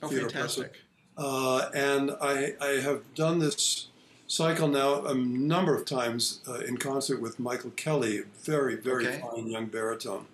[0.04, 0.74] Oh, Theodore fantastic.
[0.74, 0.84] Presser.
[1.18, 3.88] Uh, and I, I have done this
[4.28, 9.08] cycle now a number of times uh, in concert with Michael Kelly, a very, very
[9.08, 9.22] okay.
[9.22, 10.26] fine young baritone.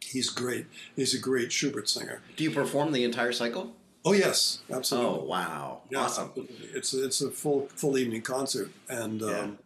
[0.00, 0.66] He's great.
[0.94, 2.20] He's a great Schubert singer.
[2.36, 3.74] Do you perform the entire cycle?
[4.04, 5.20] Oh yes, absolutely.
[5.20, 6.30] Oh wow, yeah, awesome!
[6.74, 9.58] It's it's a full full evening concert, and um,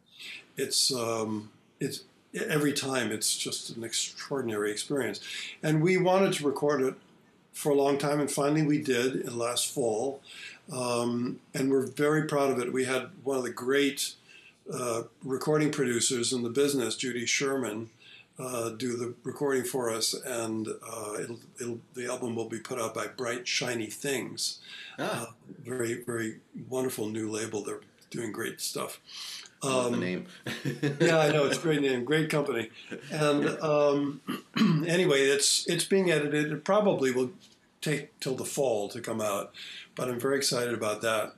[0.56, 2.04] it's um, it's
[2.46, 5.20] every time it's just an extraordinary experience.
[5.62, 6.94] And we wanted to record it
[7.52, 10.20] for a long time, and finally we did in last fall.
[10.70, 12.72] Um, and we're very proud of it.
[12.72, 14.14] We had one of the great
[14.72, 17.88] uh, recording producers in the business, Judy Sherman,
[18.38, 22.80] uh, do the recording for us, and uh, it'll, it'll, the album will be put
[22.80, 24.60] out by Bright Shiny Things.
[24.98, 25.28] Ah.
[25.28, 25.32] Uh,
[25.64, 27.64] very, very wonderful new label.
[27.64, 29.00] They're doing great stuff.
[29.62, 30.26] Um, the name.
[31.00, 32.70] yeah, I know it's a great name, great company.
[33.10, 34.20] And um,
[34.86, 36.52] anyway, it's it's being edited.
[36.52, 37.32] It probably will
[37.80, 39.52] take till the fall to come out,
[39.94, 41.34] but I'm very excited about that.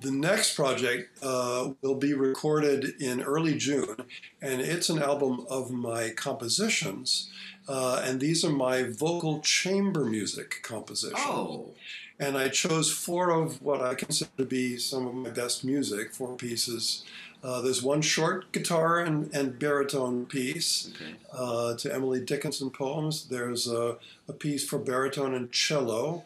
[0.00, 3.96] The next project uh, will be recorded in early June,
[4.40, 7.30] and it's an album of my compositions,
[7.68, 11.18] uh, and these are my vocal chamber music compositions.
[11.18, 11.74] Oh.
[12.18, 16.14] And I chose four of what I consider to be some of my best music,
[16.14, 17.04] four pieces.
[17.44, 21.14] Uh, there's one short guitar and, and baritone piece okay.
[21.32, 23.28] uh, to Emily Dickinson poems.
[23.28, 23.96] There's a,
[24.28, 26.24] a piece for baritone and cello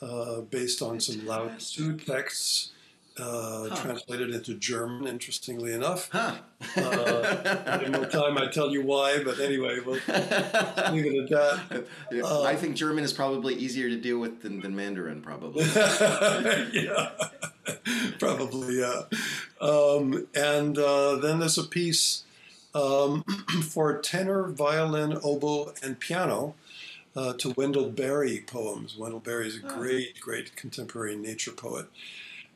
[0.00, 2.71] uh, based on some Lao Tzu texts
[3.18, 3.76] uh, huh.
[3.76, 6.08] translated into German, interestingly enough.
[6.10, 6.34] Huh.
[6.76, 9.94] uh, in more time, I tell you why, but anyway, we'll
[10.92, 11.86] leave it at that.
[12.10, 15.64] Yeah, uh, I think German is probably easier to deal with than, than Mandarin, probably.
[16.72, 17.10] yeah,
[18.18, 19.02] probably, yeah.
[19.60, 22.24] Um, and uh, then there's a piece
[22.74, 23.22] um,
[23.62, 26.54] for tenor, violin, oboe, and piano.
[27.14, 28.96] Uh, to Wendell Berry poems.
[28.96, 31.84] Wendell Berry is a great, great contemporary nature poet.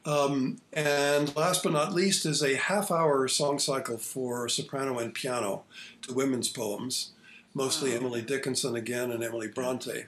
[0.07, 5.13] Um, and last but not least is a half hour song cycle for soprano and
[5.13, 5.65] piano
[6.03, 7.11] to women's poems,
[7.55, 7.97] mostly wow.
[7.97, 10.05] Emily Dickinson again and Emily Bronte.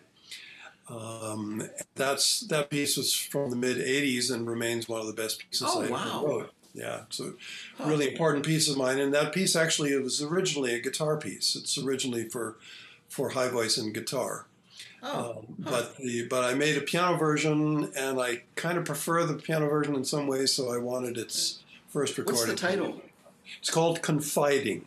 [0.89, 5.41] Um, that's that piece was from the mid '80s and remains one of the best
[5.41, 6.19] pieces oh, I wow.
[6.19, 6.53] ever wrote.
[6.75, 7.33] Yeah, it's a
[7.85, 8.99] really important piece of mine.
[8.99, 11.57] And that piece actually it was originally a guitar piece.
[11.57, 12.57] It's originally for
[13.09, 14.47] for high voice and guitar.
[15.03, 19.25] Oh, um, but the but I made a piano version, and I kind of prefer
[19.25, 22.49] the piano version in some ways, so I wanted its first recording.
[22.49, 23.01] What's the title?
[23.61, 24.85] It's called Confiding.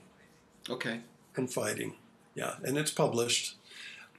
[0.70, 0.99] Okay.
[1.34, 1.95] Confiding,
[2.36, 3.55] yeah, and it's published.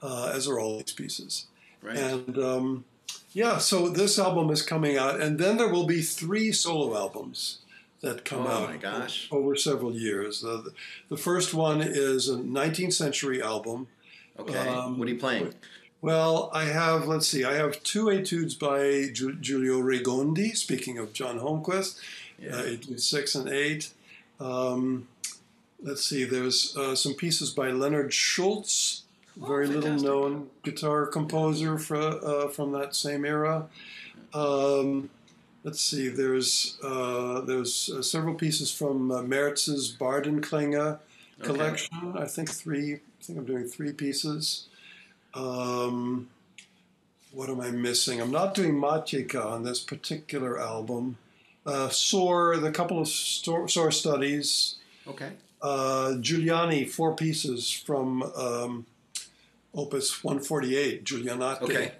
[0.02, 1.46] uh, as are all these pieces.
[1.82, 1.96] Right.
[1.96, 2.84] And um,
[3.32, 7.58] yeah, so this album is coming out, and then there will be three solo albums
[8.00, 9.28] that come oh out my gosh.
[9.30, 10.44] over several years.
[10.44, 10.62] Uh,
[11.08, 13.86] the first one is a 19th century album.
[14.38, 14.58] Okay.
[14.58, 15.54] Um, what are you playing?
[16.02, 21.38] Well, I have, let's see, I have two etudes by Giulio Regondi, speaking of John
[21.38, 22.00] Holmquist,
[22.40, 22.56] yeah.
[22.56, 23.90] uh, etude six and eight.
[24.40, 25.06] Um,
[25.80, 29.04] let's see, there's uh, some pieces by Leonard Schulz,
[29.40, 33.68] oh, very little known guitar composer for, uh, from that same era.
[34.34, 35.08] Um,
[35.62, 40.98] let's see, there's uh, there's uh, several pieces from uh, Mertz's Bardenklänge
[41.42, 41.96] collection.
[42.02, 42.24] Okay.
[42.24, 42.94] I think three.
[42.94, 44.66] I think I'm doing three pieces.
[45.34, 46.28] Um,
[47.32, 48.20] what am I missing?
[48.20, 51.16] I'm not doing Matiegka on this particular album.
[51.64, 54.76] Uh, Sor, the couple of Sor studies.
[55.06, 55.30] Okay.
[55.60, 58.86] Uh, Giuliani, four pieces from um,
[59.74, 61.62] Opus 148, Giulianate.
[61.62, 61.92] Okay.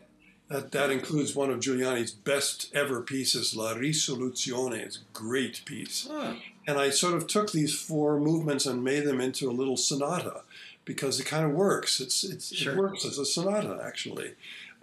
[0.49, 4.81] That, that includes one of Giuliani's best ever pieces, La Risoluzione.
[4.81, 6.07] It's a great piece.
[6.11, 6.35] Huh.
[6.67, 10.43] And I sort of took these four movements and made them into a little sonata
[10.85, 12.01] because it kind of works.
[12.01, 12.73] It's, it's sure.
[12.73, 14.35] it works as a sonata actually.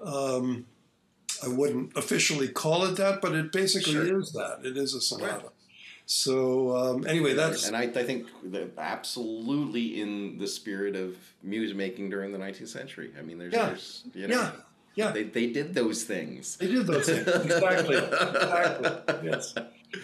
[0.02, 0.66] Um,
[1.44, 4.20] I wouldn't officially call it that, but it basically sure.
[4.20, 4.60] is that.
[4.64, 5.34] It is a sonata.
[5.34, 5.46] Right.
[6.06, 11.78] So um, anyway, that's and I, I think that absolutely in the spirit of music
[11.78, 13.12] making during the 19th century.
[13.18, 13.66] I mean, there's, yeah.
[13.68, 14.52] there's you know, yeah.
[14.96, 16.58] Yeah, they, they did those things.
[16.58, 17.96] They did those things exactly.
[17.96, 19.30] exactly.
[19.30, 19.54] Yes.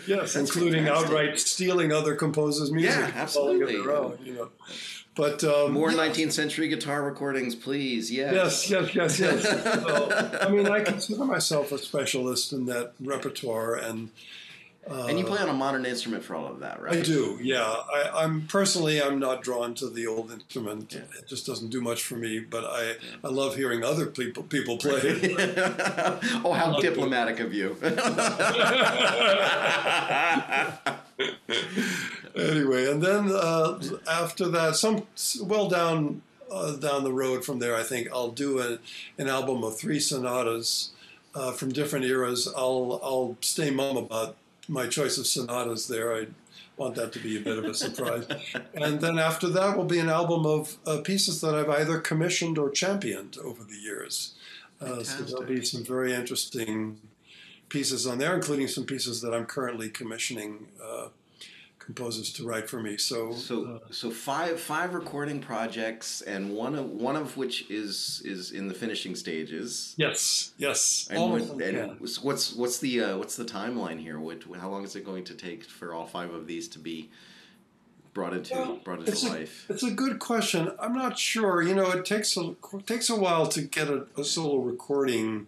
[0.07, 1.09] Yes, That's including fantastic.
[1.09, 2.97] outright stealing other composers' music.
[2.97, 3.77] Yeah, absolutely.
[3.77, 4.49] Own, you know.
[5.15, 5.91] But um, more.
[5.91, 8.11] 19th century guitar recordings, please.
[8.11, 8.69] Yes.
[8.69, 9.43] Yes, yes, yes, yes.
[9.83, 14.09] so, I mean, I consider myself a specialist in that repertoire, and
[14.89, 16.97] uh, and you play on a modern instrument for all of that, right?
[16.97, 17.39] I do.
[17.41, 20.93] Yeah, I, am personally I'm not drawn to the old instrument.
[20.93, 21.01] Yeah.
[21.17, 22.39] It just doesn't do much for me.
[22.39, 22.93] But I yeah.
[23.23, 25.01] I love hearing other people people play.
[26.43, 27.75] oh, how diplomatic of you.
[32.35, 33.79] anyway, and then uh,
[34.09, 35.07] after that, some
[35.41, 36.21] well down
[36.51, 38.79] uh, down the road from there, I think I'll do a,
[39.17, 40.91] an album of three sonatas
[41.33, 42.51] uh, from different eras.
[42.55, 44.35] I'll I'll stay mum about
[44.67, 46.15] my choice of sonatas there.
[46.15, 46.27] I
[46.77, 48.25] want that to be a bit of a surprise.
[48.73, 52.57] and then after that will be an album of uh, pieces that I've either commissioned
[52.57, 54.35] or championed over the years.
[54.81, 56.99] Uh, so there'll be some very interesting
[57.69, 61.07] pieces on there, including some pieces that I'm currently commissioning uh,
[61.85, 62.97] composers to write for me.
[62.97, 68.21] So so uh, so five five recording projects, and one of one of which is
[68.25, 69.93] is in the finishing stages.
[69.97, 71.07] Yes, yes.
[71.11, 74.19] And, what, and what's what's the uh, what's the timeline here?
[74.19, 77.09] What how long is it going to take for all five of these to be?
[78.13, 79.65] Brought into well, brought into it's life.
[79.67, 80.71] A, it's a good question.
[80.79, 81.61] I'm not sure.
[81.61, 85.47] You know, it takes a it takes a while to get a, a solo recording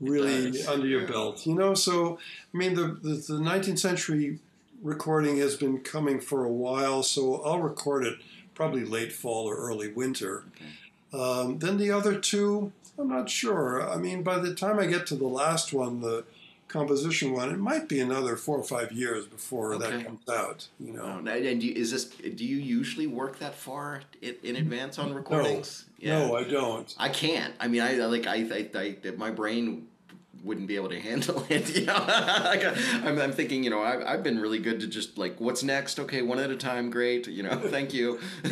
[0.00, 1.46] really under your belt.
[1.46, 2.18] You know, so
[2.54, 4.38] I mean, the, the, the 19th century
[4.82, 8.18] recording has been coming for a while, so I'll record it
[8.54, 10.44] probably late fall or early winter.
[10.54, 11.22] Okay.
[11.22, 13.88] Um, then the other two, I'm not sure.
[13.88, 16.24] I mean, by the time I get to the last one, the
[16.68, 19.90] composition one, it might be another four or five years before okay.
[19.90, 20.68] that comes out.
[20.78, 21.22] You know.
[21.24, 22.04] Oh, and you, is this?
[22.04, 25.86] Do you usually work that far in, in advance on recordings?
[26.00, 26.26] No, yeah.
[26.26, 26.94] no, I don't.
[26.98, 27.54] I can't.
[27.58, 29.88] I mean, I like I, I, I my brain
[30.42, 31.74] wouldn't be able to handle it.
[31.76, 32.64] You know, like
[33.04, 35.98] I'm, I'm, thinking, you know, I've, I've been really good to just like, what's next?
[36.00, 36.90] Okay, one at a time.
[36.90, 37.26] Great.
[37.26, 38.18] You know, thank you.
[38.44, 38.48] I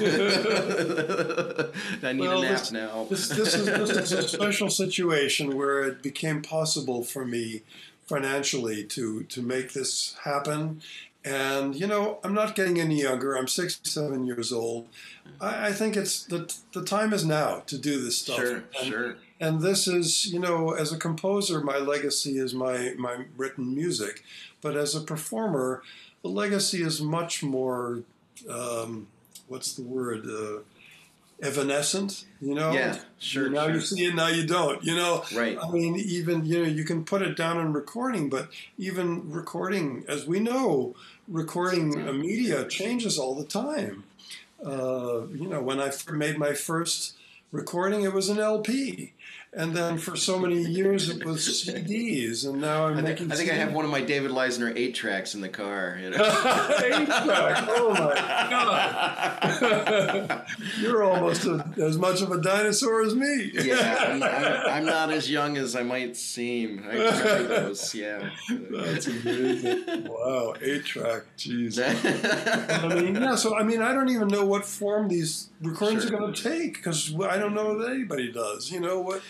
[2.13, 3.07] need well, a nap this, now.
[3.09, 7.63] this, this, is, this is a special situation where it became possible for me
[8.07, 10.81] financially to to make this happen.
[11.25, 13.35] And you know, I'm not getting any younger.
[13.35, 14.89] I'm 67 years old.
[15.41, 18.37] I, I think it's the the time is now to do this stuff.
[18.37, 22.95] Sure, and, sure and this is you know as a composer my legacy is my
[22.99, 24.25] my written music.
[24.61, 25.83] But as a performer
[26.23, 28.03] the legacy is much more
[28.49, 29.09] um,
[29.47, 30.61] what's the word uh,
[31.41, 32.73] evanescent you know?
[32.73, 33.75] Yeah sure now sure.
[33.75, 35.25] you see it now you don't you know?
[35.35, 35.57] Right.
[35.61, 40.05] I mean even you know you can put it down in recording but even recording
[40.09, 40.97] as we know
[41.29, 44.05] recording a media changes all the time.
[44.65, 47.15] Uh, you know when i made my first
[47.53, 49.13] recording it was an lp
[49.55, 53.33] and then for so many years it was CDs, and now I'm I think, making.
[53.33, 55.99] I think I have one of my David Leisner eight tracks in the car.
[56.01, 56.17] You know?
[56.85, 57.65] Eight track.
[57.69, 58.15] Oh my
[58.51, 60.47] god!
[60.81, 63.51] You're almost a, as much of a dinosaur as me.
[63.55, 66.85] yeah, I'm, I'm, I'm not as young as I might seem.
[66.85, 67.95] I remember those.
[67.95, 68.31] Yeah.
[68.51, 70.09] That's amazing.
[70.09, 71.23] Wow, eight track.
[71.39, 71.79] Jeez.
[72.85, 73.35] I mean, yeah.
[73.35, 76.15] So I mean, I don't even know what form these recordings Sure.
[76.15, 78.71] are going to take because I don't know that anybody does.
[78.71, 79.23] You know what?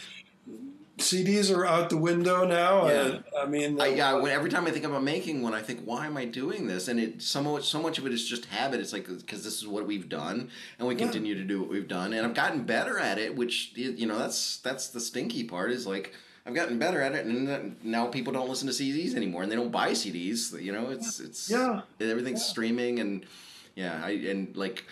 [0.99, 2.89] CDs are out the window now.
[2.89, 3.05] Yeah.
[3.07, 5.63] And, I mean, I, uh, yeah, when, every time I think about making one, I
[5.63, 6.89] think, why am I doing this?
[6.89, 8.81] And it so much, so much of it is just habit.
[8.81, 11.01] It's like because this is what we've done, and we Yeah.
[11.05, 13.37] continue to do what we've done, and I've gotten better at it.
[13.37, 15.71] Which you know, that's that's the stinky part.
[15.71, 16.15] Is like
[16.45, 19.57] I've gotten better at it, and now people don't listen to CDs anymore, and they
[19.57, 20.61] don't buy CDs.
[20.61, 21.83] You know, it's it's Yeah.
[22.01, 22.47] everything's Yeah.
[22.47, 23.25] streaming, and
[23.77, 24.83] yeah, I and like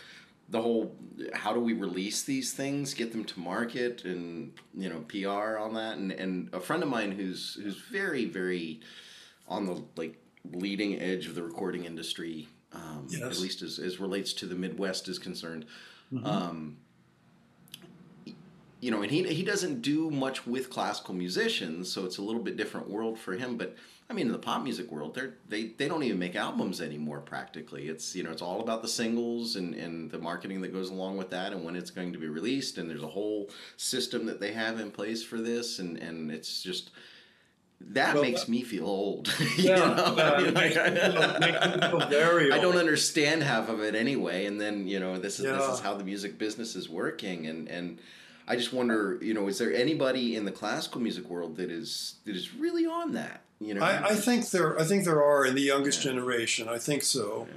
[0.49, 0.95] the whole
[1.33, 5.75] how do we release these things get them to market and you know pr on
[5.75, 8.81] that and and a friend of mine who's who's very very
[9.49, 10.17] on the like
[10.53, 15.09] leading edge of the recording industry um, at least as, as relates to the midwest
[15.09, 15.65] is concerned
[16.13, 16.27] Mm-hmm.
[16.27, 16.77] um,
[18.81, 22.43] you know, and he he doesn't do much with classical musicians, so it's a little
[22.43, 23.57] bit different world for him.
[23.57, 23.75] But
[24.09, 27.21] I mean, in the pop music world, they're they they don't even make albums anymore.
[27.21, 30.91] Practically, it's you know it's all about the singles and and the marketing that goes
[30.91, 32.79] along with that, and when it's going to be released.
[32.79, 36.63] And there's a whole system that they have in place for this, and and it's
[36.63, 36.91] just.
[37.79, 39.29] That Well, makes me feel old.
[39.59, 39.83] Yeah,
[40.17, 43.95] I mean, like- me feel- makes me feel very I don't understand half of it
[43.95, 47.47] anyway, and then you know this is this is how the music business is working,
[47.49, 47.99] and and
[48.49, 52.15] I just wonder, you know, is there anybody in the classical music world that is
[52.25, 53.43] that is really on that?
[53.61, 54.79] You know, I, I think there.
[54.79, 56.69] I think there are in the youngest generation.
[56.69, 57.49] I think so.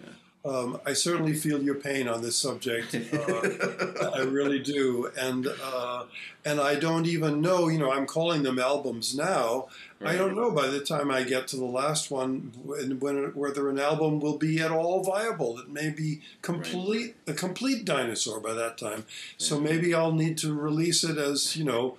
[0.46, 2.96] Um, I certainly feel your pain on this subject.
[2.96, 6.06] Uh, I really do, and uh,
[6.46, 7.68] and I don't even know.
[7.68, 9.68] You know, I'm calling them albums now.
[10.04, 13.70] I don't know by the time I get to the last one when, when whether
[13.70, 15.60] an album will be at all viable.
[15.60, 19.06] It may be complete a complete dinosaur by that time.
[19.38, 21.98] So maybe I'll need to release it as you know.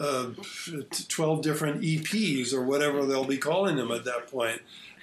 [0.00, 0.30] Uh,
[1.08, 4.62] 12 different EPs or whatever they'll be calling them at that point.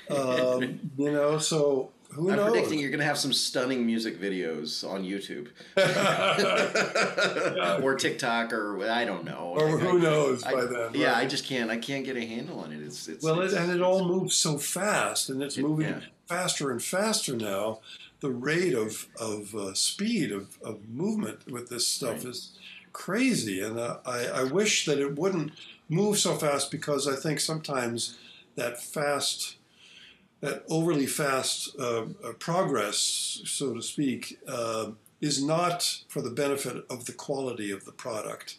[0.09, 2.51] Um, you know, so who knows I'm knows?
[2.51, 5.49] predicting you're going to have some stunning music videos on YouTube
[7.83, 9.55] or TikTok or I don't know.
[9.57, 10.91] or I- who knows I- by then?
[10.93, 11.15] Yeah.
[11.15, 11.69] I just can't.
[11.69, 12.81] I can't get a handle on it.
[12.81, 15.87] It's it's Well, it, it's- and it all moves so fast, and it's It- moving
[15.89, 15.99] yeah.
[16.27, 17.79] faster and faster now.
[18.19, 22.25] The rate of of uh, speed of, of movement with this stuff Right.
[22.25, 22.56] is
[22.97, 25.51] crazy, and uh, I, I wish that it wouldn't
[25.87, 28.17] move so fast because I think sometimes
[28.55, 29.57] that fast,
[30.41, 32.97] that overly fast uh, uh, progress,
[33.45, 34.91] so to speak, uh,
[35.21, 38.57] is not for the benefit of the quality of the product.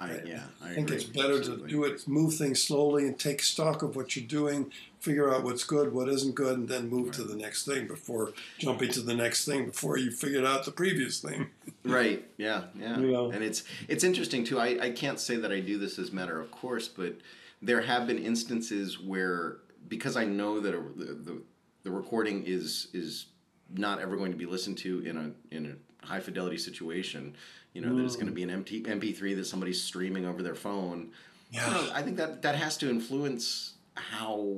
[0.00, 0.96] I, yeah, I, I think agree.
[0.96, 1.64] it's better Absolutely.
[1.64, 5.44] to do it, move things slowly, and take stock of what you're doing, figure out
[5.44, 9.00] what's good, what isn't good, and then move to the next thing before jumping to
[9.02, 11.48] the next thing before you figured out the previous thing.
[11.82, 12.28] Right.
[12.36, 12.64] Yeah.
[12.78, 12.98] Yeah.
[13.00, 13.30] Yeah.
[13.32, 14.60] And it's it's interesting too.
[14.60, 17.14] I, I can't say that I do this as a matter of course, but
[17.62, 19.56] there have been instances where
[19.88, 21.42] because I know that a, the, the
[21.84, 23.26] the recording is is
[23.72, 27.34] not ever going to be listened to in a in a high fidelity situation.
[27.72, 30.54] You know that it's going to be an MT, MP3 that somebody's streaming over their
[30.56, 31.10] phone.
[31.52, 31.66] Yeah.
[31.66, 34.56] You know, I think that that has to influence how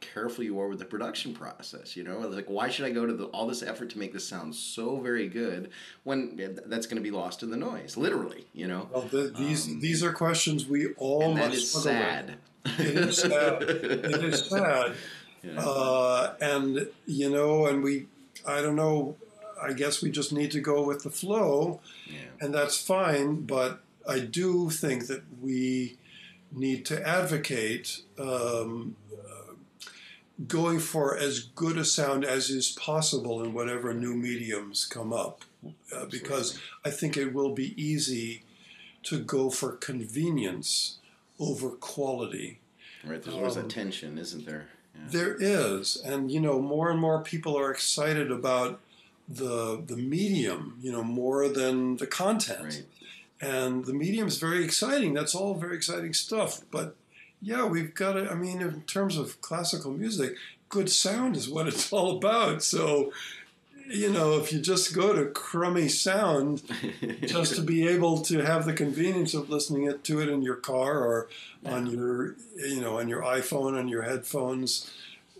[0.00, 1.96] careful you are with the production process.
[1.96, 4.26] You know, like why should I go to the, all this effort to make this
[4.28, 5.70] sound so very good
[6.04, 6.36] when
[6.66, 8.46] that's going to be lost in the noise, literally.
[8.52, 11.92] You know, Well, the, these these are questions we all Um, and must is struggle
[11.92, 12.10] with.
[12.10, 12.36] sad.
[12.78, 13.62] It is sad.
[13.62, 14.92] it is sad.
[15.42, 15.60] Yeah.
[15.60, 18.06] Uh, and you know, and we,
[18.48, 19.14] I don't know.
[19.64, 22.20] I guess we just need to go with the flow, Yeah.
[22.40, 23.42] and that's fine.
[23.42, 25.96] But I do think that we
[26.52, 29.54] need to advocate um, uh,
[30.46, 35.44] going for as good a sound as is possible in whatever new mediums come up,
[35.94, 38.42] uh, because I think it will be easy
[39.04, 40.98] to go for convenience
[41.38, 42.60] over quality.
[43.04, 43.22] Right.
[43.22, 44.68] There's always um, that tension, isn't there?
[44.94, 45.00] Yeah.
[45.10, 48.80] There is, and you know, more and more people are excited about
[49.28, 52.62] the the medium, you know, more than the content.
[52.62, 52.84] Right.
[53.40, 55.12] And the medium's very exciting.
[55.12, 56.60] That's all very exciting stuff.
[56.70, 56.96] But
[57.42, 58.30] yeah, we've got to.
[58.30, 60.36] I mean, in terms of classical music,
[60.68, 62.62] good sound is what it's all about.
[62.62, 63.12] So,
[63.86, 66.62] you know, if you just go to crummy sound,
[67.22, 70.56] just to be able to have the convenience of listening it to it in your
[70.56, 71.28] car or
[71.66, 74.92] on your you know on your iPhone on your headphones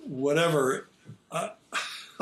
[0.06, 0.88] whatever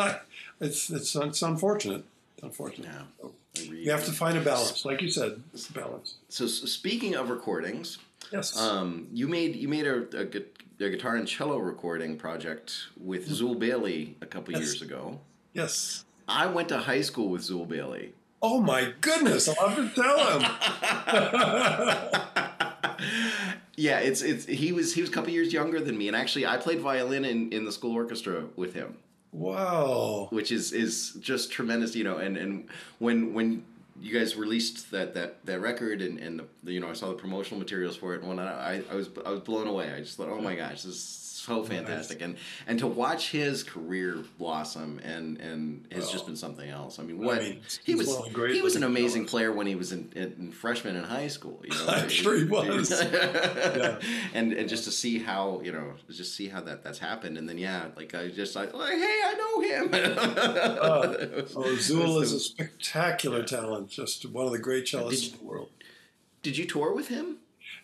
[0.62, 2.04] it's, it's it's unfortunate
[2.42, 2.92] unfortunately.
[2.92, 3.28] Yeah.
[3.54, 6.14] So we have to find a balance, like you said, it's the balance.
[6.28, 7.98] So, so speaking of recordings,
[8.30, 13.28] yes, um, you made you made a, a, a, guitar and cello recording project with
[13.28, 13.46] mm-hmm.
[13.46, 14.62] Zuill Bailey a couple yes.
[14.62, 15.20] years ago.
[15.52, 18.14] Yes, I went to high school with Zuill Bailey.
[18.40, 19.48] Oh my goodness!
[19.48, 20.42] I'll have to tell him.
[23.76, 26.46] yeah, it's it's he was he was a couple years younger than me, and actually
[26.46, 28.96] I played violin in, in the school orchestra with him.
[29.32, 30.28] Wow.
[30.30, 32.68] Which is is just tremendous, you know, and and
[32.98, 33.64] when when
[34.00, 37.14] you guys released that that that record and and the, you know I saw the
[37.14, 39.90] promotional materials for it and when I I was I was blown away.
[39.92, 40.98] I just thought, "Oh my gosh, this is
[41.42, 42.28] so fantastic, nice.
[42.28, 42.36] and
[42.66, 46.98] and to watch his career blossom and and has well, just been something else.
[46.98, 49.90] I mean, what I mean, he was he was an amazing player when he was
[49.92, 51.60] in, in, freshman in high school.
[51.64, 52.90] You know, I'm sure he was.
[53.12, 53.98] yeah.
[54.34, 57.48] And and just to see how you know just see how that that's happened, and
[57.48, 59.88] then yeah, like I just like, like hey, I know him.
[59.92, 61.14] uh,
[61.56, 63.46] oh, Zuill is a spectacular yeah.
[63.46, 65.70] talent, just one of the great cellists in the world.
[66.42, 67.38] Did you tour with him?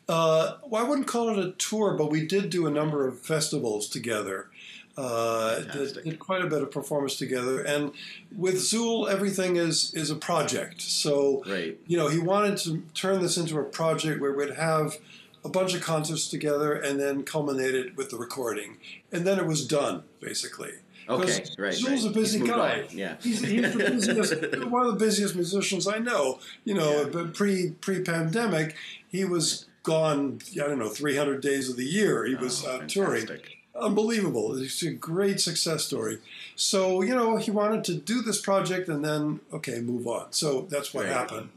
[0.09, 3.21] Uh, well, I wouldn't call it a tour, but we did do a number of
[3.21, 4.49] festivals together.
[4.97, 7.93] Uh, did, did, quite a bit of performance together, and
[8.37, 10.83] with Zuill, everything is is a project.
[10.83, 11.79] So, right.
[11.87, 14.97] you know, he wanted to turn this into a project where we'd have
[15.45, 18.79] a bunch of concerts together, and then culminate it with the recording,
[19.13, 20.73] and then it was done basically.
[21.09, 21.73] Okay, right.
[21.73, 22.11] Zuill's right.
[22.11, 22.81] a busy guy.
[22.83, 22.99] On.
[22.99, 23.79] Yeah, he's, he's the
[24.19, 26.41] busiest, one of the busiest musicians I know.
[26.65, 27.31] You know, yeah.
[27.33, 28.75] pre pre pandemic,
[29.11, 32.25] he was gone, I don't know, 300 days of the year.
[32.27, 33.29] He was oh, uh, touring.
[33.75, 34.57] Unbelievable.
[34.61, 36.19] It's a great success story.
[36.57, 40.33] So, you know, he wanted to do this project and then, okay, move on.
[40.33, 41.13] So that's what right.
[41.13, 41.51] happened.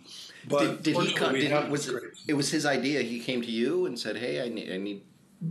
[0.48, 1.34] But did, did he come?
[1.34, 3.02] Did he, was it, it was his idea.
[3.02, 5.04] He came to you and said, "Hey, I need, I need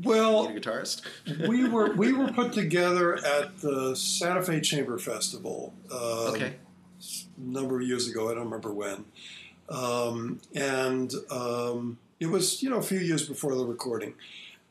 [0.03, 1.03] well, a guitarist.
[1.49, 5.75] we were we were put together at the Santa Fe Chamber Festival.
[5.93, 5.99] Um,
[6.35, 6.55] okay.
[7.01, 9.05] A number of years ago, I don't remember when,
[9.69, 14.15] um, and um, it was you know a few years before the recording,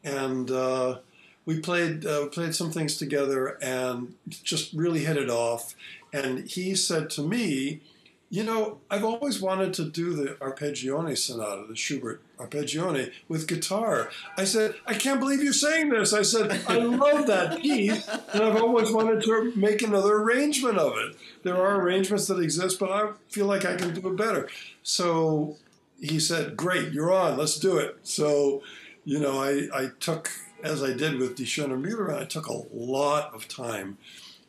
[0.04, 1.00] and uh,
[1.46, 5.76] we played uh, played some things together and just really hit it off.
[6.14, 7.82] And he said to me,
[8.30, 14.12] "You know, I've always wanted to do the Arpeggione Sonata, the Schubert Arpeggione, with guitar."
[14.38, 18.44] I said, "I can't believe you're saying this." I said, "I love that piece, and
[18.44, 21.16] I've always wanted to make another arrangement of it.
[21.42, 24.48] There are arrangements that exist, but I feel like I can do it better."
[24.84, 25.58] So
[26.02, 27.38] he said, "Great, you're on.
[27.38, 28.62] Let's do it." So,
[29.06, 30.32] you know, I, I took
[30.64, 33.98] as I did with Schöne Müllerin, I took a lot of time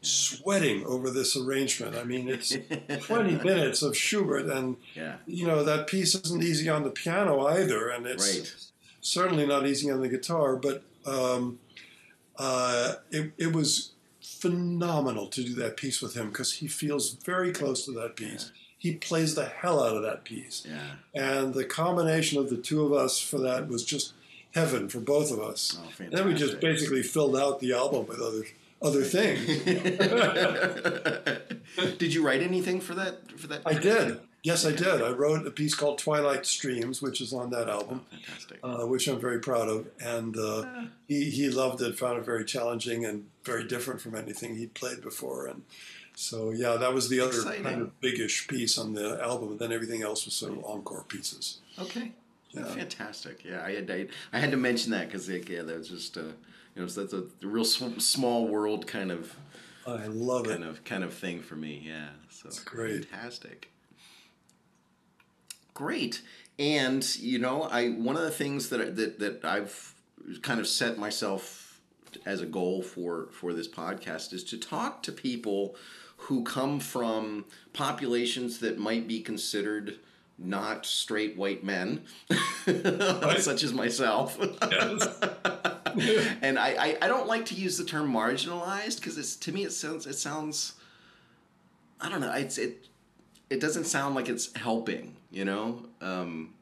[0.02, 1.94] sweating over this arrangement.
[1.96, 2.56] I mean, it's
[3.06, 5.16] 20 minutes of Schubert, and yeah.
[5.26, 8.54] you know that piece isn't easy on the piano either, and it's right.
[9.00, 10.56] certainly not easy on the guitar.
[10.56, 11.58] But um,
[12.36, 17.52] uh, it, it was phenomenal to do that piece with him because he feels very
[17.52, 18.52] close to that piece.
[18.80, 20.66] He plays the hell out of that piece.
[20.66, 20.94] Yeah.
[21.14, 24.14] And the combination of the two of us for that was just
[24.54, 25.78] heaven for both of us.
[25.78, 28.44] Oh, then we just basically filled out the album with other
[28.82, 29.46] other things.
[31.98, 33.60] did you write anything for that for that?
[33.66, 34.18] I did.
[34.42, 35.02] Yes, I did.
[35.02, 38.58] I wrote a piece called Twilight Streams, which is on that album, oh, fantastic.
[38.62, 39.86] Uh, which I'm very proud of.
[40.00, 40.64] And uh,
[41.06, 45.02] he, he loved it, found it very challenging and very different from anything he'd played
[45.02, 45.46] before.
[45.46, 45.64] And
[46.14, 47.64] so yeah, that was the other Exciting.
[47.64, 49.52] kind of biggish piece on the album.
[49.52, 51.58] And then everything else was sort of encore pieces.
[51.78, 52.12] Okay.
[52.52, 52.64] Yeah.
[52.64, 53.44] Fantastic.
[53.44, 56.16] Yeah, I had I, I had to mention that because like, yeah, that was just
[56.16, 56.22] uh,
[56.74, 59.34] you know that's a, real small world kind of.
[59.86, 60.68] I love kind it.
[60.68, 61.82] of kind of thing for me.
[61.84, 63.06] Yeah, so it's great.
[63.06, 63.70] Fantastic.
[65.74, 66.22] Great,
[66.58, 69.94] and you know, I one of the things that that that I've
[70.42, 71.80] kind of set myself
[72.26, 75.76] as a goal for for this podcast is to talk to people
[76.30, 79.96] who come from populations that might be considered
[80.38, 82.04] not straight white men,
[82.68, 84.38] such as myself.
[86.40, 89.64] and I, I, I, don't like to use the term marginalized because it's to me
[89.64, 90.74] it sounds it sounds
[92.00, 92.86] I don't know it's it
[93.50, 95.84] it doesn't sound like it's helping you know?
[96.00, 96.54] Um,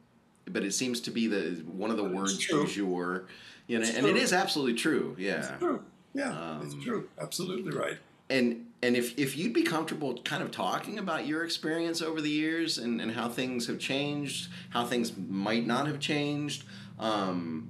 [0.45, 3.27] but it seems to be the one of the words du jour
[3.67, 4.15] you know it's and true.
[4.15, 5.37] it is absolutely true yeah.
[5.37, 5.83] It's true.
[6.15, 7.07] Yeah um, it's true.
[7.19, 7.99] Absolutely right.
[8.31, 12.29] and and if, if you'd be comfortable kind of talking about your experience over the
[12.29, 16.63] years and, and how things have changed, how things might not have changed,
[16.97, 17.69] um,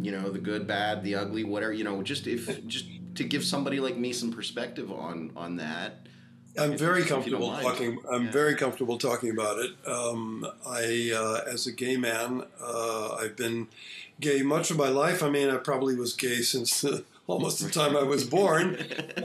[0.00, 3.44] you know, the good, bad, the ugly, whatever, you know, just if just to give
[3.44, 6.06] somebody like me some perspective on on that.
[6.58, 7.98] I'm very comfortable talking.
[8.10, 8.30] I'm yeah.
[8.30, 9.70] very comfortable talking about it.
[9.86, 13.68] Um, I, uh, as a gay man, uh, I've been
[14.20, 15.22] gay much of my life.
[15.22, 18.76] I mean, I probably was gay since the almost the time I was born,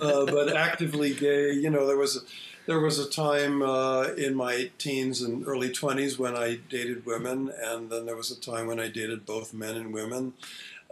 [0.02, 1.52] uh, but actively gay.
[1.52, 2.24] You know, there was
[2.66, 7.52] there was a time uh, in my teens and early 20s when I dated women,
[7.64, 10.34] and then there was a time when I dated both men and women.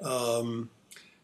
[0.01, 0.69] Um,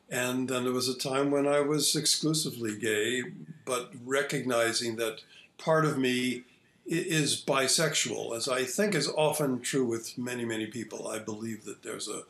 [0.10, 3.24] and then there was a time when I was exclusively gay,
[3.64, 5.22] but recognizing that
[5.58, 6.44] part of me
[6.86, 11.08] is bisexual, as I think is often true with many, many people.
[11.08, 12.24] I believe that there's a,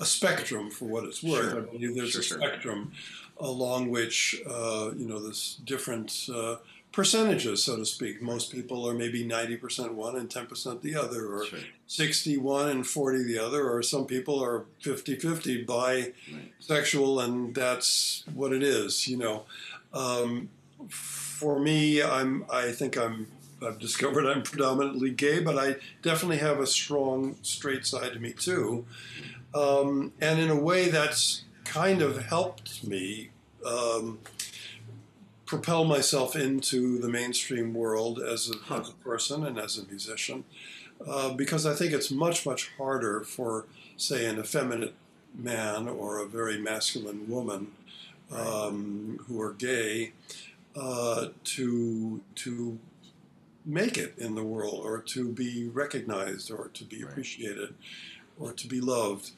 [0.00, 1.50] a spectrum for what it's worth.
[1.50, 1.62] Sure.
[1.62, 3.46] I believe there's sure, a spectrum sure.
[3.46, 6.56] along which, uh, you know, there's different uh,
[6.92, 8.20] percentages, so to speak.
[8.22, 11.58] Most people are maybe 90% one and 10% the other, or sure.
[11.86, 17.28] 61 and 40 the other, or some people are 50 50 bisexual, right.
[17.28, 19.44] and that's what it is, you know.
[19.92, 20.48] Um,
[20.88, 23.26] for me, I'm, I think I'm,
[23.62, 28.32] I've discovered I'm predominantly gay, but I definitely have a strong straight side to me
[28.32, 28.86] too.
[29.54, 33.30] Um, and in a way, that's kind of helped me.
[33.64, 34.18] Um,
[35.44, 40.44] propel myself into the mainstream world as a, as a person and as a musician
[41.06, 44.94] uh, because I think it's much, much harder for, say, an effeminate
[45.34, 47.72] man or a very masculine woman
[48.32, 50.12] um, who are gay
[50.76, 52.78] uh, to to
[53.66, 57.74] make it in the world or to be recognized or to be appreciated
[58.38, 59.32] or to be loved,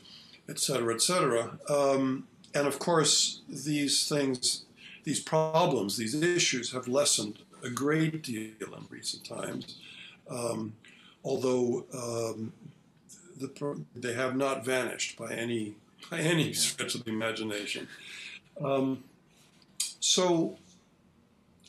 [0.48, 1.58] etc., etc.
[1.68, 4.64] Um, and of course, these things
[5.04, 9.78] these problems, these issues have lessened a great deal in recent times,
[10.30, 10.74] um,
[11.24, 12.52] although um,
[13.36, 15.74] the, they have not vanished by any
[16.10, 17.88] by any stretch of the imagination.
[18.62, 19.04] Um,
[20.00, 20.58] so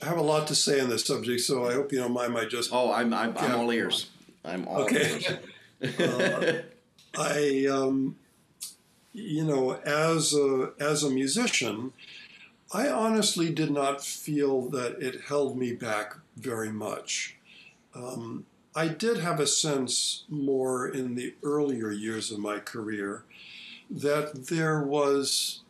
[0.02, 2.34] I have a lot to say on this subject, so I hope you don't mind
[2.34, 2.72] my just.
[2.74, 4.10] Oh, I'm I'm, I'm all ears.
[4.44, 5.22] I'm all okay.
[5.82, 6.00] ears.
[6.00, 6.62] uh,
[7.18, 8.16] I, um,
[9.14, 11.94] you know, as a as a musician,
[12.74, 17.38] I honestly did not feel that it held me back very much.
[17.94, 18.46] Um,
[18.76, 23.24] I did have a sense more in the earlier years of my career
[23.90, 25.62] that there was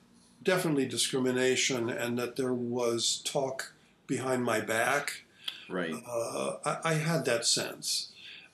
[0.42, 3.74] definitely discrimination and that there was talk
[4.08, 5.24] behind my back.
[5.70, 5.94] Right.
[6.08, 8.10] Uh, I, I, had that sense.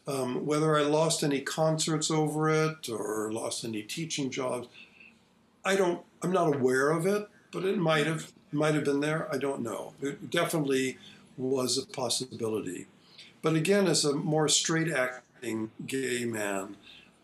[0.10, 4.68] Um, whether I lost any concerts over it or lost any teaching jobs,
[5.64, 6.02] I don't.
[6.24, 9.32] I'm not aware of it, but it might have might have been there.
[9.32, 9.94] I don't know.
[10.02, 10.98] It definitely
[11.38, 12.88] was a possibility.
[13.44, 16.76] But again, as a more straight acting gay man,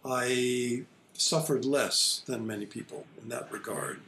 [0.06, 0.84] I
[1.14, 4.00] suffered less than many people in that regard.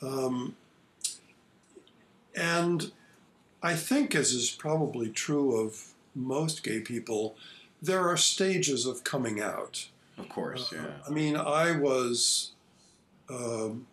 [0.00, 0.54] Um,
[2.36, 2.92] and
[3.60, 7.36] I think, as is probably true of most gay people,
[7.84, 9.88] there are stages of coming out.
[10.16, 10.90] Of course, uh, yeah.
[11.06, 12.52] I mean, I was
[13.28, 13.86] um,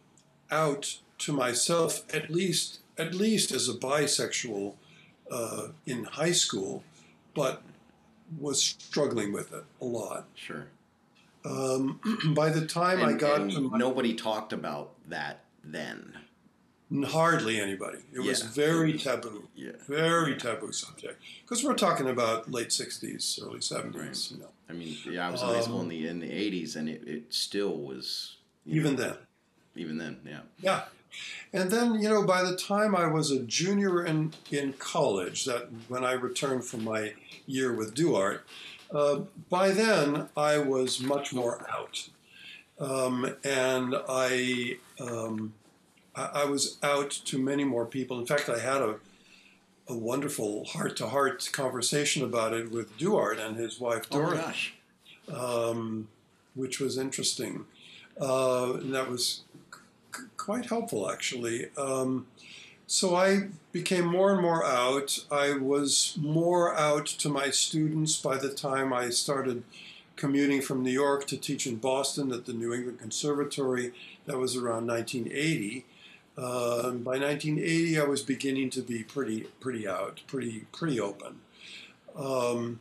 [0.49, 4.75] out to myself at least at least as a bisexual
[5.31, 6.83] uh, in high school,
[7.33, 7.63] but
[8.39, 10.27] was struggling with it a lot.
[10.35, 10.67] Sure.
[11.43, 11.99] Um,
[12.35, 16.17] by the time and, I got to my, nobody talked about that then.
[17.07, 17.99] Hardly anybody.
[18.13, 18.29] It yeah.
[18.29, 19.47] was very taboo.
[19.55, 19.71] Yeah.
[19.87, 21.21] Very taboo subject.
[21.43, 23.95] Because we're talking about late '60s, early '70s.
[23.95, 24.31] Right.
[24.31, 24.49] You know.
[24.69, 27.01] I mean, yeah, I was in high school in the in the '80s, and it,
[27.07, 28.35] it still was.
[28.65, 29.13] Even know, then.
[29.75, 30.41] Even then, yeah.
[30.59, 30.83] Yeah,
[31.53, 35.69] and then, you know, by the time I was a junior in, in college, that
[35.87, 37.13] when I returned from my
[37.45, 38.39] year with Duarte,
[38.93, 42.09] uh, by then I was much more out.
[42.79, 45.53] Um, and I, um,
[46.15, 48.19] I, I, was out to many more people.
[48.19, 48.95] In fact, I had a,
[49.87, 54.73] a wonderful heart to heart conversation about it with Duarte and his wife, Dorothy,
[55.31, 56.07] oh um,
[56.55, 57.65] which was interesting.
[58.19, 59.41] Uh, and that was
[60.37, 61.69] quite helpful, actually.
[61.77, 62.27] Um,
[62.87, 65.25] so I became more and more out.
[65.31, 69.63] I was more out to my students by the time I started
[70.17, 73.93] commuting from New York to teach in Boston at the New England Conservatory.
[74.25, 75.85] That was around 1980.
[76.41, 81.41] Uh, by 1980, I was beginning to be pretty, pretty out, pretty, pretty open.
[82.15, 82.79] Um,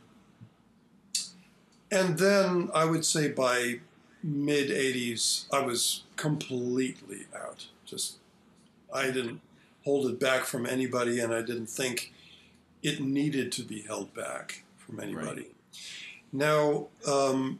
[1.91, 3.81] and then I would say by
[4.23, 7.67] mid 80s, I was completely out.
[7.85, 8.17] Just,
[8.91, 9.41] I didn't
[9.85, 12.11] hold it back from anybody, and I didn't think
[12.81, 15.41] it needed to be held back from anybody.
[15.41, 15.55] Right.
[16.33, 17.59] Now, um,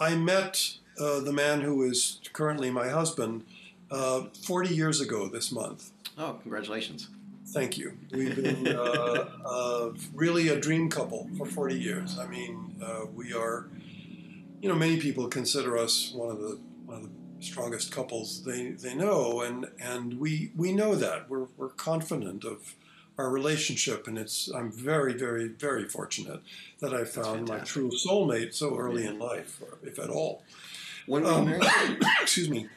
[0.00, 3.44] I met uh, the man who is currently my husband
[3.90, 5.90] uh, 40 years ago this month.
[6.18, 7.08] Oh, congratulations.
[7.48, 7.96] Thank you.
[8.10, 12.18] We've been uh, uh really a dream couple for 40 years.
[12.18, 13.68] I mean, uh, we are
[14.60, 18.70] you know, many people consider us one of the one of the strongest couples they,
[18.70, 22.74] they know, and and we we know that we're we're confident of
[23.18, 26.40] our relationship, and it's I'm very, very, very fortunate
[26.80, 30.42] that I found my true soulmate so early in life, if at all.
[31.06, 32.02] When were you um, married?
[32.20, 32.68] excuse me.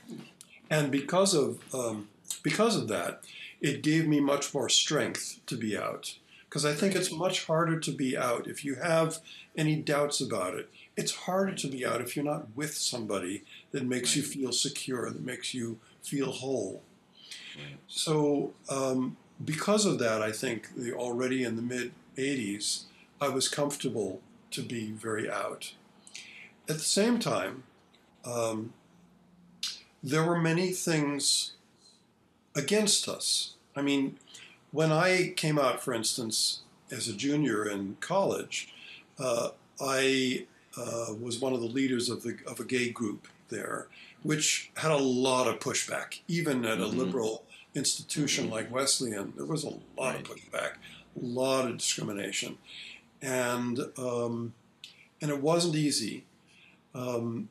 [0.70, 2.10] And because of um,
[2.44, 3.24] because of that,
[3.62, 6.16] it gave me much more strength to be out.
[6.48, 9.20] Because I think it's much harder to be out if you have
[9.56, 10.70] any doubts about it.
[10.98, 15.10] It's harder to be out if you're not with somebody that makes you feel secure,
[15.12, 16.82] that makes you feel whole.
[17.88, 22.84] So, um, because of that, I think the, already in the mid 80s,
[23.22, 25.74] I was comfortable to be very out.
[26.68, 27.64] At the same time,
[28.26, 28.74] um,
[30.04, 31.54] there were many things
[32.56, 33.56] against us.
[33.76, 34.18] I mean,
[34.72, 38.74] when I came out, for instance, as a junior in college,
[39.20, 39.50] uh,
[39.82, 40.46] I
[40.78, 43.88] uh, was one of the leaders of, the, of a gay group there,
[44.24, 47.00] which had a lot of pushback, even at a mm-hmm.
[47.00, 47.44] liberal
[47.76, 48.54] institution mm-hmm.
[48.54, 49.34] like Wesleyan.
[49.36, 50.16] There was a lot right.
[50.18, 50.74] of pushback,
[51.20, 52.58] a lot of discrimination,
[53.22, 54.54] and um,
[55.22, 56.26] and it wasn't easy.
[56.94, 57.50] Um,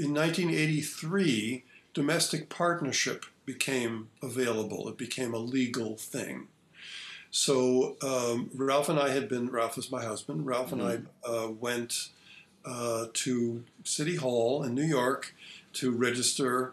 [0.00, 4.88] in 1983, domestic partnership became available.
[4.88, 6.48] It became a legal thing.
[7.30, 10.80] So um, Ralph and I had been, Ralph was my husband, Ralph mm-hmm.
[10.80, 12.08] and I uh, went
[12.64, 15.34] uh, to City Hall in New York
[15.74, 16.72] to register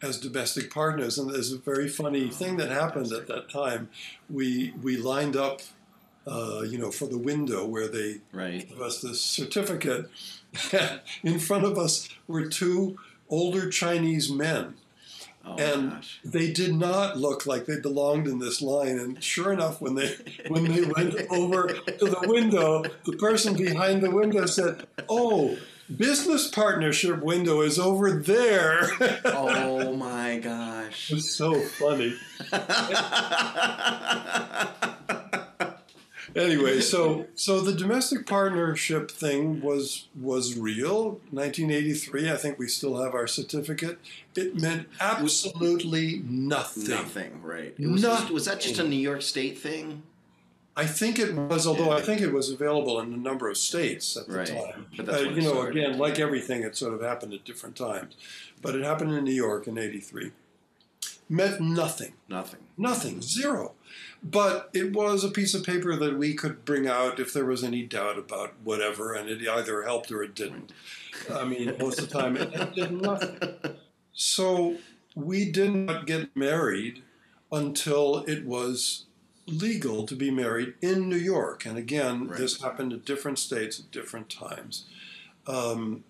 [0.00, 1.18] as domestic partners.
[1.18, 3.90] And there's a very funny thing that happened at that time.
[4.30, 5.60] We, we lined up,
[6.28, 8.68] uh, you know, for the window where they right.
[8.68, 10.10] gave us the certificate.
[11.22, 12.98] in front of us were two
[13.28, 14.74] older Chinese men
[15.48, 18.98] Oh, and they did not look like they belonged in this line.
[18.98, 20.14] And sure enough, when they
[20.48, 25.56] when they went over to the window, the person behind the window said, "Oh,
[25.94, 28.90] business partnership window is over there."
[29.24, 31.10] oh my gosh!
[31.10, 32.14] It was so funny.
[36.38, 41.20] Anyway, so so the domestic partnership thing was was real.
[41.30, 43.98] 1983, I think we still have our certificate.
[44.34, 46.88] It meant absolutely nothing.
[46.88, 47.74] Nothing, right?
[47.78, 48.34] It was, nothing.
[48.34, 50.02] Was that just a New York State thing?
[50.76, 51.96] I think it was, although yeah.
[51.96, 54.46] I think it was available in a number of states at the right.
[54.46, 54.86] time.
[54.96, 58.14] But uh, you know, again, like everything, it sort of happened at different times.
[58.62, 60.30] But it happened in New York in '83.
[61.28, 62.14] Meant nothing.
[62.28, 62.60] Nothing.
[62.76, 63.20] Nothing.
[63.20, 63.74] Zero.
[64.22, 67.62] But it was a piece of paper that we could bring out if there was
[67.62, 70.72] any doubt about whatever, and it either helped or it didn't.
[71.32, 73.54] I mean, most of the time it did nothing.
[74.12, 74.76] So
[75.14, 77.02] we did not get married
[77.52, 79.06] until it was
[79.46, 81.64] legal to be married in New York.
[81.64, 82.38] And again, right.
[82.38, 84.84] this happened at different states at different times.
[85.46, 86.04] Um,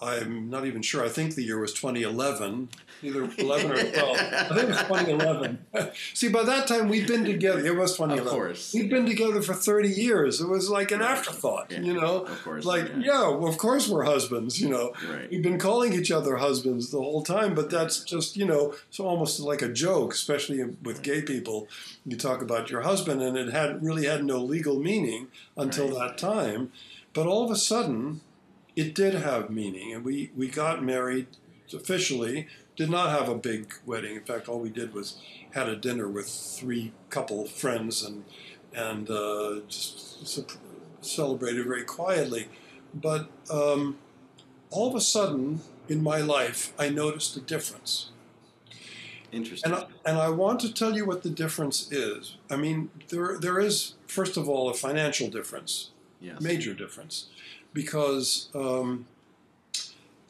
[0.00, 1.04] I'm not even sure.
[1.04, 2.68] I think the year was 2011,
[3.02, 4.16] either 11 or 12.
[4.18, 5.58] I think it was 2011.
[6.14, 7.64] See, by that time we'd been together.
[7.64, 8.26] It was 2011.
[8.26, 8.74] Of course.
[8.74, 10.40] We'd been together for 30 years.
[10.40, 11.80] It was like an afterthought, yeah.
[11.80, 12.22] you know?
[12.22, 12.64] Of course.
[12.64, 12.98] Like, yeah.
[12.98, 14.92] yeah, well, of course we're husbands, you know?
[15.08, 15.30] Right.
[15.30, 19.06] We've been calling each other husbands the whole time, but that's just, you know, so
[19.06, 21.68] almost like a joke, especially with gay people.
[22.04, 26.08] You talk about your husband, and it had really had no legal meaning until right.
[26.08, 26.72] that time.
[27.12, 28.20] But all of a sudden,
[28.74, 31.26] it did have meaning, and we, we got married
[31.72, 32.46] officially.
[32.76, 34.16] Did not have a big wedding.
[34.16, 35.18] In fact, all we did was
[35.52, 38.24] had a dinner with three couple friends and
[38.74, 40.52] and uh, just
[41.00, 42.48] celebrated very quietly.
[42.92, 43.96] But um,
[44.70, 48.10] all of a sudden in my life, I noticed a difference.
[49.32, 49.72] Interesting.
[49.72, 52.36] And I, and I want to tell you what the difference is.
[52.50, 56.40] I mean, there there is first of all a financial difference, yes.
[56.40, 57.26] major difference
[57.76, 59.06] because um,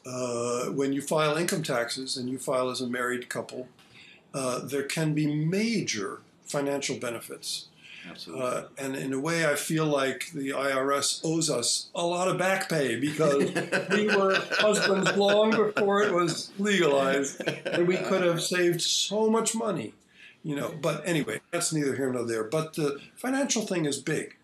[0.07, 3.67] uh, when you file income taxes and you file as a married couple,
[4.33, 7.67] uh, there can be major financial benefits.
[8.09, 8.45] Absolutely.
[8.45, 12.37] Uh, and in a way, I feel like the IRS owes us a lot of
[12.37, 13.51] back pay because
[13.91, 19.55] we were husbands long before it was legalized, and we could have saved so much
[19.55, 19.93] money,
[20.43, 20.73] you know.
[20.81, 22.45] But anyway, that's neither here nor there.
[22.45, 24.35] But the financial thing is big.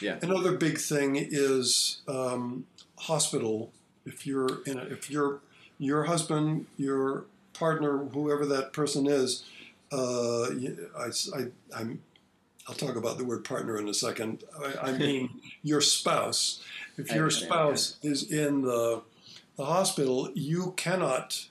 [0.00, 0.18] Yeah.
[0.22, 3.72] Another big thing is um, hospital.
[4.04, 5.40] If you're in a, if your
[5.78, 9.44] your husband, your partner, whoever that person is,
[9.92, 10.44] uh,
[10.98, 12.00] I, I, I'm
[12.68, 14.44] I'll talk about the word partner in a second.
[14.62, 16.62] I, I mean your spouse.
[16.96, 19.02] If your spouse is in the,
[19.56, 21.46] the hospital, you cannot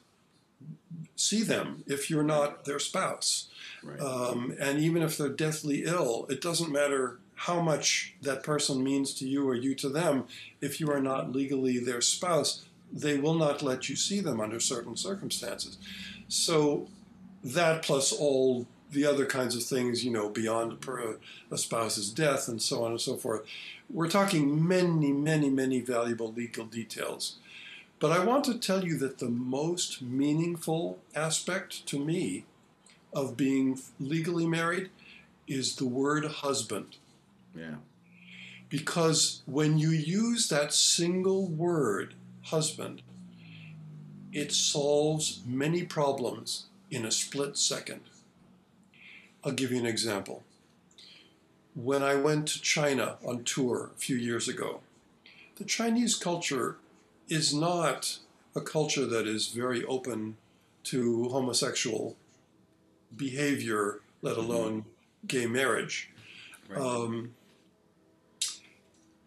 [1.15, 3.49] see them if you're not their spouse.
[3.83, 3.99] Right.
[3.99, 9.13] Um, and even if they're deathly ill, it doesn't matter how much that person means
[9.13, 10.25] to you or you to them.
[10.59, 14.59] If you are not legally their spouse, they will not let you see them under
[14.59, 15.77] certain circumstances.
[16.27, 16.89] So,
[17.41, 20.85] that plus all the other kinds of things, you know, beyond
[21.49, 23.45] a spouse's death and so on and so forth.
[23.89, 27.37] We're talking many, many, many valuable legal details.
[27.99, 32.43] But I want to tell you that the most meaningful aspect to me
[33.13, 34.89] of being legally married
[35.47, 36.97] is the word husband.
[37.55, 37.75] Yeah.
[38.69, 43.01] Because when you use that single word, husband,
[44.31, 48.01] it solves many problems in a split second.
[49.43, 50.43] I'll give you an example.
[51.73, 54.81] When I went to China on tour a few years ago,
[55.55, 56.77] the Chinese culture
[57.27, 58.19] is not
[58.55, 60.37] a culture that is very open
[60.85, 62.15] to homosexual
[63.15, 64.51] behavior, let mm-hmm.
[64.51, 64.85] alone
[65.27, 66.09] gay marriage.
[66.67, 66.81] Right.
[66.81, 67.33] Um,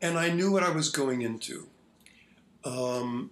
[0.02, 1.68] and I knew what I was going into.
[2.64, 3.30] Um,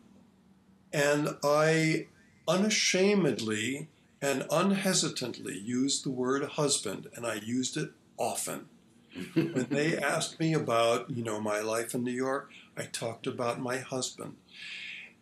[0.92, 2.06] and I
[2.46, 3.88] unashamedly
[4.22, 8.66] and unhesitantly used the word husband, and I used it often.
[9.34, 13.60] when they asked me about, you know, my life in New York, I talked about
[13.60, 14.36] my husband.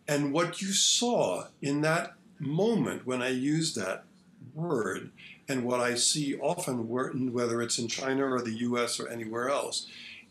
[0.07, 4.03] And what you saw in that moment when I used that
[4.53, 5.09] word,
[5.47, 9.87] and what I see often, whether it's in China or the US or anywhere else,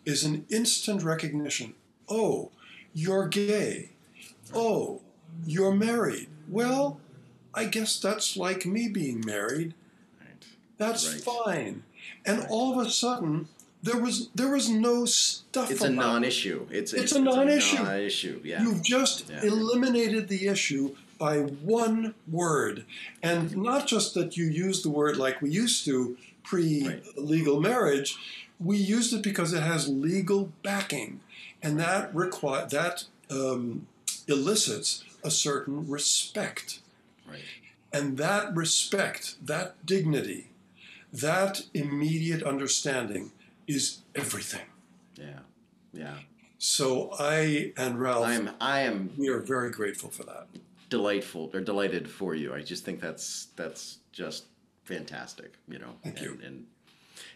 [0.08, 1.74] is an instant recognition.
[2.08, 2.50] Oh,
[2.94, 3.90] you're gay.
[4.54, 5.02] Oh,
[5.44, 6.28] you're married.
[6.48, 6.98] Well,
[7.52, 9.74] I guess that's like me being married.
[10.18, 10.46] Right.
[10.78, 11.44] That's right.
[11.44, 11.82] fine.
[12.24, 12.48] And right.
[12.48, 13.48] all of a sudden,
[13.82, 15.70] there was there was no stuff.
[15.70, 16.66] It's a non-issue.
[16.70, 17.76] It's, it's, it's a non-issue.
[17.76, 18.40] It's A non-issue.
[18.44, 18.62] Yeah.
[18.62, 19.42] You've just yeah.
[19.42, 22.86] eliminated the issue by one word,
[23.22, 28.16] and not just that you use the word like we used to pre-legal marriage.
[28.60, 31.20] We used it because it has legal backing,
[31.62, 33.86] and that require that um,
[34.26, 36.80] elicits a certain respect.
[37.28, 37.40] Right.
[37.92, 40.50] And that respect, that dignity,
[41.12, 43.32] that immediate understanding
[43.66, 44.66] is everything.
[45.16, 45.40] Yeah.
[45.92, 46.16] Yeah.
[46.58, 50.48] So I and Ralph I am I am we are very grateful for that.
[50.90, 52.54] Delightful or delighted for you.
[52.54, 54.46] I just think that's that's just
[54.84, 55.94] fantastic, you know.
[56.02, 56.38] Thank and, you.
[56.44, 56.66] And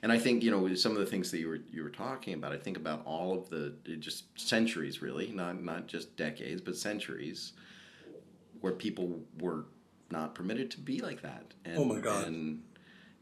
[0.03, 2.35] and I think you know some of the things that you were you were talking
[2.35, 2.53] about.
[2.53, 7.53] I think about all of the just centuries, really, not not just decades, but centuries,
[8.61, 9.67] where people were
[10.11, 11.55] not permitted to be like that.
[11.65, 12.27] And, oh my God!
[12.27, 12.63] And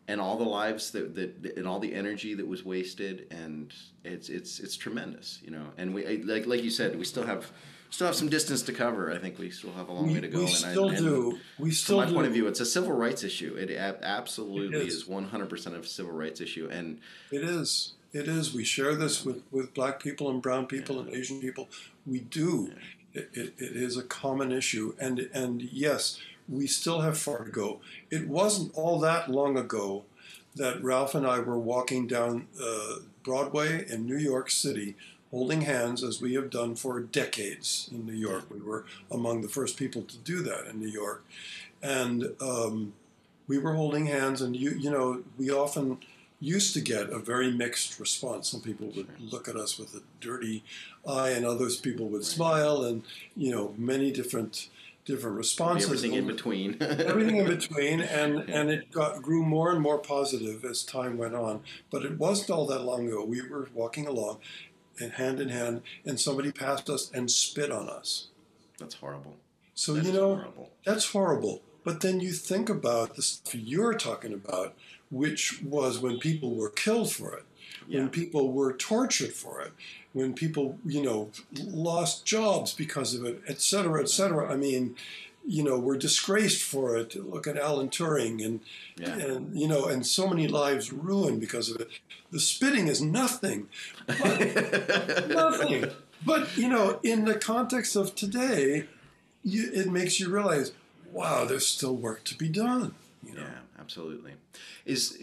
[0.09, 3.73] and all the lives that, that and all the energy that was wasted, and
[4.05, 5.67] it's it's it's tremendous, you know.
[5.79, 7.53] And we like like you said, we still have
[7.91, 9.13] still have some distance to cover.
[9.13, 10.39] I think we still have a long we, way to go.
[10.39, 11.39] We and still I, do.
[11.59, 11.99] We still.
[11.99, 12.15] From my do.
[12.15, 13.57] point of view, it's a civil rights issue.
[13.57, 16.99] It absolutely it is one hundred percent of civil rights issue, and
[17.31, 17.95] it is.
[18.13, 18.53] It is.
[18.53, 21.03] We share this with, with black people and brown people yeah.
[21.03, 21.69] and Asian people.
[22.05, 22.73] We do.
[22.73, 23.23] Yeah.
[23.23, 26.19] It, it, it is a common issue, and and yes,
[26.49, 27.81] we still have far to go.
[28.11, 30.05] It wasn't all that long ago
[30.57, 34.97] that Ralph and I were walking down uh, Broadway in New York City
[35.31, 38.45] holding hands as we have done for decades in New York.
[38.51, 41.25] We were among the first people to do that in New York.
[41.83, 42.93] And um,
[43.47, 45.99] we were holding hands, and you, you know, we often
[46.41, 48.51] used to get a very mixed response.
[48.51, 50.65] Some people would look at us with a dirty
[51.07, 53.03] eye, and others people would smile, and
[53.37, 54.69] you know, many different
[55.05, 55.89] different responses.
[55.89, 56.77] Everything in between.
[56.81, 61.35] everything in between, and and it got grew more and more positive as time went
[61.35, 61.63] on.
[61.91, 63.25] But it wasn't all that long ago.
[63.25, 64.39] We were walking along,
[65.01, 68.29] and hand in hand, and somebody passed us and spit on us.
[68.79, 69.37] That's horrible.
[69.75, 70.71] So that you know horrible.
[70.85, 71.63] that's horrible.
[71.85, 74.75] But then you think about the stuff you're talking about,
[75.11, 77.45] which was when people were killed for it,
[77.89, 78.01] yeah.
[78.01, 79.73] when people were tortured for it,
[80.13, 84.53] when people you know lost jobs because of it, et cetera, et cetera.
[84.53, 84.97] I mean,
[85.51, 87.17] you know, were disgraced for it.
[87.17, 88.61] Look at Alan Turing and
[88.97, 89.17] yeah.
[89.17, 91.89] and you know, and so many lives ruined because of it.
[92.31, 93.69] The spitting is nothing,
[94.09, 95.91] nothing.
[96.25, 98.85] But you know, in the context of today,
[99.43, 100.71] you, it makes you realize,
[101.11, 102.95] wow, there's still work to be done.
[103.27, 103.43] You know?
[103.43, 104.35] Yeah, absolutely.
[104.87, 105.21] Is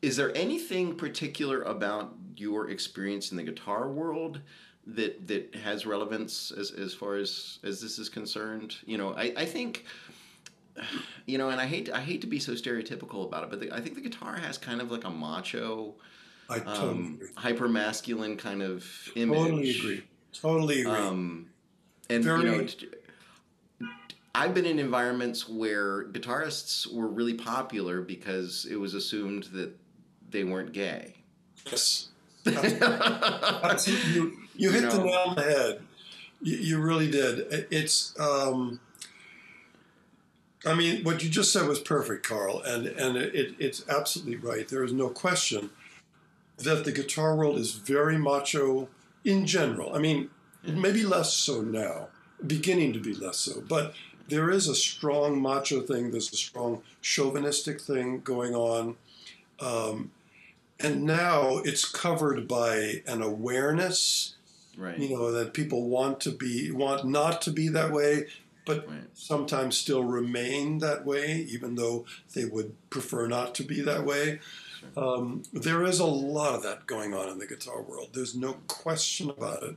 [0.00, 4.40] is there anything particular about your experience in the guitar world
[4.86, 8.76] that that has relevance as, as far as as this is concerned.
[8.86, 9.84] You know, I, I think
[11.26, 13.72] you know, and I hate I hate to be so stereotypical about it, but the,
[13.72, 15.94] I think the guitar has kind of like a macho,
[16.48, 19.38] I totally um, hyper masculine kind of image.
[19.38, 20.04] Totally agree.
[20.32, 20.92] Totally agree.
[20.92, 21.46] Um,
[22.10, 22.44] and Very...
[22.44, 22.66] you know.
[24.36, 29.76] I've been in environments where guitarists were really popular because it was assumed that
[30.28, 31.14] they weren't gay.
[31.70, 32.08] Yes.
[32.44, 35.80] That's, you, you hit you know, the nail on the head.
[36.42, 37.66] You, you really did.
[37.70, 38.80] It's um,
[40.66, 44.66] I mean, what you just said was perfect, Karl, and and it, it's absolutely right.
[44.66, 45.70] There is no question
[46.58, 48.88] that the guitar world is very macho
[49.24, 49.94] in general.
[49.94, 50.30] I mean,
[50.62, 52.08] maybe less so now,
[52.46, 53.94] beginning to be less so, but
[54.28, 56.10] there is a strong macho thing.
[56.10, 58.96] There's a strong chauvinistic thing going on,
[59.60, 60.12] um,
[60.80, 64.34] and now it's covered by an awareness.
[64.76, 64.98] Right.
[64.98, 68.26] You know that people want to be want not to be that way,
[68.66, 69.04] but right.
[69.14, 74.40] sometimes still remain that way, even though they would prefer not to be that way.
[74.96, 78.10] Um, there is a lot of that going on in the guitar world.
[78.12, 79.76] There's no question about it.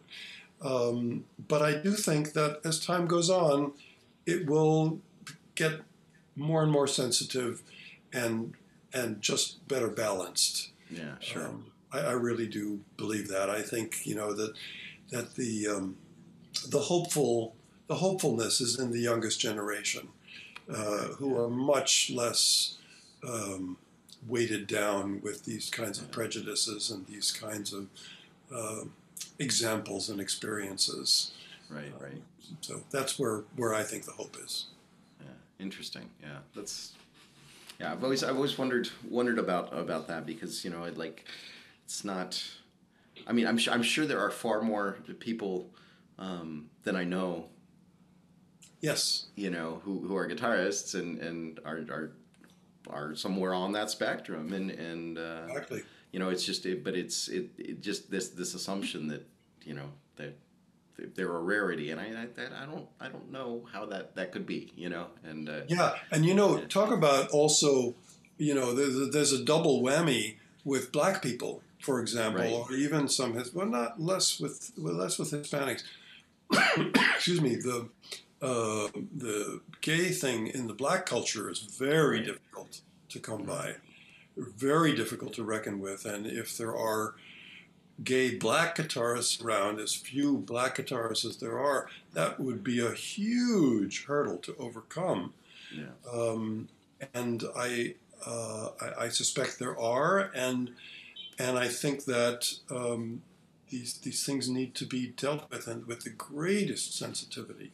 [0.62, 3.74] Um, but I do think that as time goes on,
[4.26, 5.00] it will
[5.56, 5.82] get
[6.36, 7.62] more and more sensitive
[8.14, 8.54] and
[8.94, 10.72] and just better balanced.
[10.90, 11.48] Yeah, sure.
[11.48, 13.50] Um, I, I, really do believe that.
[13.50, 14.54] I think you know that
[15.10, 15.98] that the um,
[16.70, 17.56] the hopeful
[17.88, 20.10] the hopefulness is in the youngest generation,
[20.70, 22.78] uh, who are much less
[23.28, 23.78] um,
[24.28, 27.88] weighted down with these kinds of prejudices and these kinds of
[28.54, 28.84] uh,
[29.40, 31.32] examples and experiences.
[31.70, 32.22] Right, right.
[32.62, 34.66] So that's where where I think the hope is.
[35.20, 35.28] Yeah,
[35.60, 36.10] interesting.
[36.22, 36.94] Yeah, that's.
[37.80, 41.26] Yeah, I've always I've always wondered wondered about about that because you know it like
[41.86, 42.44] it's not.
[43.28, 45.70] I mean, I'm sure I'm sure there are far more people
[46.18, 47.50] um, than I know.
[48.80, 49.28] Yes.
[49.36, 52.12] You know who who are guitarists and and are are
[52.90, 55.84] are somewhere on that spectrum and and uh, exactly.
[56.12, 59.28] you know it's just it, but it's it, it just this this assumption that
[59.64, 60.38] you know that
[61.16, 64.46] they're a rarity and I, I I don't I don't know how that that could
[64.46, 67.96] be you know and uh, yeah and you know talk about also
[68.38, 72.52] you know there's, there's a double whammy with black people for example right.
[72.52, 75.84] or even some his well not less with well, less with Hispanics
[77.16, 77.90] excuse me the
[78.42, 83.76] uh, the gay thing in the black culture is very difficult to come by,
[84.38, 86.06] very difficult to reckon with.
[86.06, 87.16] And if there are
[88.04, 92.92] gay black guitarists around, as few black guitarists as there are, that would be a
[92.92, 95.34] huge hurdle to overcome.
[95.74, 95.86] Yeah.
[96.12, 96.70] Um,
[97.14, 100.72] and I, uh, I, I, suspect there are, and
[101.40, 103.22] and I think that um,
[103.70, 107.72] these these things need to be dealt with and with the greatest sensitivity.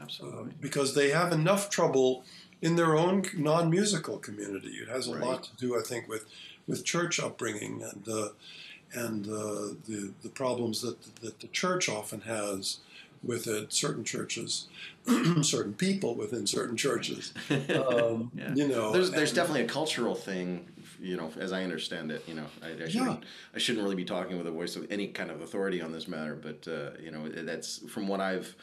[0.00, 0.38] Absolutely.
[0.40, 2.24] Um, because they have enough trouble
[2.60, 4.74] in their own non-musical community.
[4.82, 5.24] It has a right.
[5.24, 6.26] lot to do, I think, with
[6.66, 8.28] with church upbringing and uh,
[8.92, 12.78] and uh, the the problems that that the church often has
[13.22, 13.72] with it.
[13.72, 14.66] Certain churches,
[15.42, 17.32] certain people within certain churches.
[17.78, 18.54] Um, yeah.
[18.54, 20.66] You know, there's there's and, definitely a cultural thing.
[21.00, 23.24] You know, as I understand it, you know, I, I shouldn't.
[23.54, 26.08] I shouldn't really be talking with a voice of any kind of authority on this
[26.08, 28.56] matter, but uh, you know, that's from what I've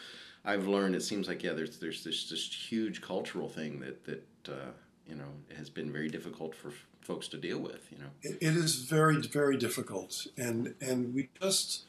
[0.46, 4.26] I've learned it seems like yeah, there's there's this this huge cultural thing that that
[4.50, 4.72] uh,
[5.08, 7.92] you know has been very difficult for f- folks to deal with.
[7.92, 11.84] You know, it, it is very very difficult, and and we just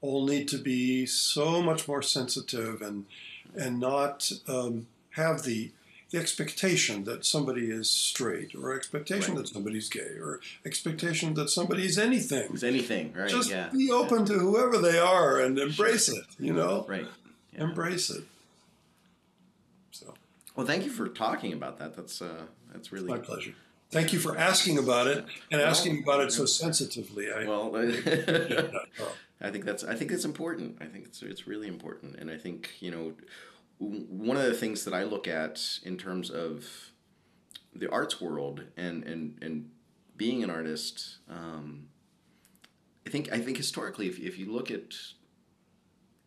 [0.00, 3.06] all need to be so much more sensitive and
[3.54, 5.70] and not um, have the
[6.10, 9.44] the expectation that somebody is straight or expectation right.
[9.44, 12.52] that somebody's gay or expectation that somebody's anything.
[12.52, 13.28] Is anything, right?
[13.28, 13.68] Just yeah.
[13.68, 16.84] be open to whoever they are and embrace it, you know?
[16.88, 17.06] Right
[17.52, 17.64] yeah.
[17.64, 18.24] embrace it.
[19.90, 20.14] So,
[20.56, 21.96] well, thank you for talking about that.
[21.96, 22.42] That's uh,
[22.72, 23.54] that's really my pleasure.
[23.90, 27.32] Thank you for asking about it and well, asking about it so sensitively.
[27.32, 27.74] I, well,
[29.40, 30.78] I think that's I think it's important.
[30.80, 33.12] I think it's it's really important, and I think you know
[33.80, 36.66] one of the things that I look at in terms of
[37.74, 39.70] the arts world and and and
[40.16, 41.18] being an artist.
[41.28, 41.88] Um,
[43.06, 44.94] I think I think historically, if, if you look at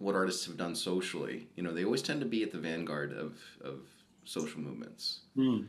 [0.03, 1.47] what artists have done socially.
[1.55, 3.79] You know, they always tend to be at the vanguard of, of
[4.25, 5.21] social movements.
[5.37, 5.67] Mm.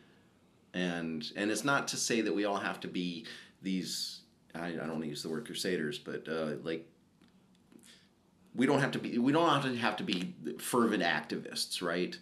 [0.74, 3.26] And and it's not to say that we all have to be
[3.62, 4.22] these.
[4.54, 6.88] I, I don't want to use the word crusaders, but uh, like
[8.54, 9.18] we don't have to be.
[9.18, 12.16] We don't have to have to be fervent activists, right?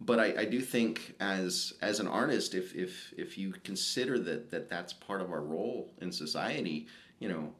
[0.00, 4.50] But I, I do think as as an artist, if if if you consider that
[4.50, 6.86] that that's part of our role in society,
[7.18, 7.52] you know,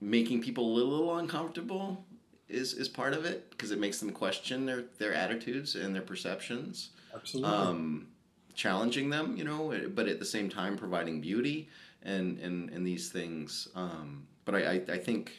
[0.00, 2.04] making people a little uncomfortable
[2.48, 6.02] is is part of it because it makes them question their their attitudes and their
[6.02, 6.90] perceptions.
[7.14, 7.52] Absolutely.
[7.52, 8.08] Um,
[8.54, 11.68] challenging them, you know, but at the same time providing beauty
[12.02, 13.68] and and and these things.
[13.74, 15.32] Um, but I, I, I think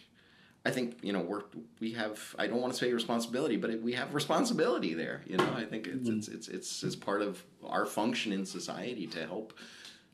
[0.68, 1.44] I think you know we're
[1.80, 5.24] we have I don't want to say responsibility, but we have responsibility there.
[5.26, 6.18] You know, I think it's mm.
[6.18, 9.54] it's, it's it's it's part of our function in society to help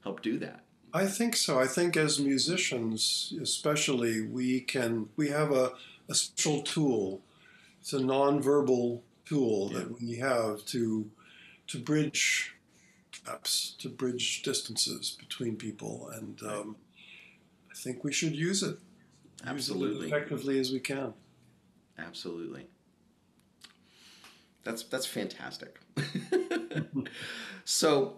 [0.03, 0.63] help do that.
[0.93, 1.59] I think so.
[1.59, 5.71] I think as musicians, especially, we can we have a
[6.07, 7.23] a special tool.
[7.81, 9.79] It's a nonverbal tool yeah.
[9.79, 11.09] that we have to
[11.65, 12.55] to bridge
[13.25, 16.75] apps to bridge distances between people, and um,
[17.71, 18.77] I think we should use it.
[19.45, 20.07] Absolutely.
[20.07, 21.13] As effectively as we can.
[21.97, 22.67] Absolutely.
[24.63, 25.79] That's that's fantastic.
[27.65, 28.15] so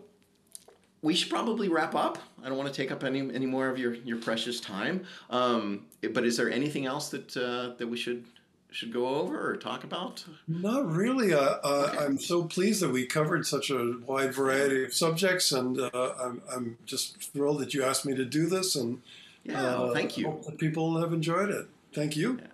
[1.01, 2.17] we should probably wrap up.
[2.43, 5.05] I don't want to take up any any more of your, your precious time.
[5.29, 8.25] Um, but is there anything else that uh, that we should
[8.71, 10.25] should go over or talk about?
[10.47, 11.33] Not really.
[11.33, 12.05] Uh, uh, okay.
[12.05, 16.41] I'm so pleased that we covered such a wide variety of subjects, and uh, I'm,
[16.51, 18.75] I'm just thrilled that you asked me to do this.
[18.75, 19.01] And
[19.45, 20.25] yeah, uh, thank you.
[20.25, 21.67] Hope that people have enjoyed it.
[21.93, 22.37] Thank you.
[22.41, 22.47] Yeah.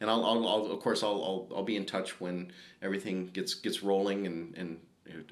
[0.00, 3.54] And I'll, I'll, I'll, of course, I'll, I'll, I'll be in touch when everything gets
[3.54, 4.78] gets rolling and, and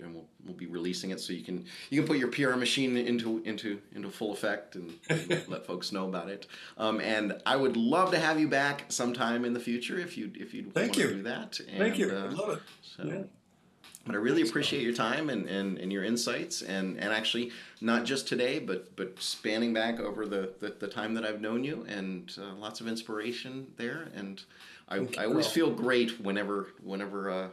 [0.03, 2.97] and we'll, we'll be releasing it so you can you can put your PR machine
[2.97, 6.47] into into into full effect and, and let folks know about it.
[6.77, 10.31] Um, and I would love to have you back sometime in the future if you
[10.35, 11.07] if you'd Thank want you.
[11.09, 11.61] to do that.
[11.61, 12.11] And, Thank you.
[12.11, 12.63] Uh, I love it.
[12.83, 13.23] So, yeah.
[14.09, 17.53] But I really appreciate your time and, and, and your insights and, and actually
[17.83, 21.63] not just today, but but spanning back over the, the, the time that I've known
[21.63, 24.09] you and uh, lots of inspiration there.
[24.15, 24.43] And
[24.89, 27.49] I, I always feel great whenever whenever uh,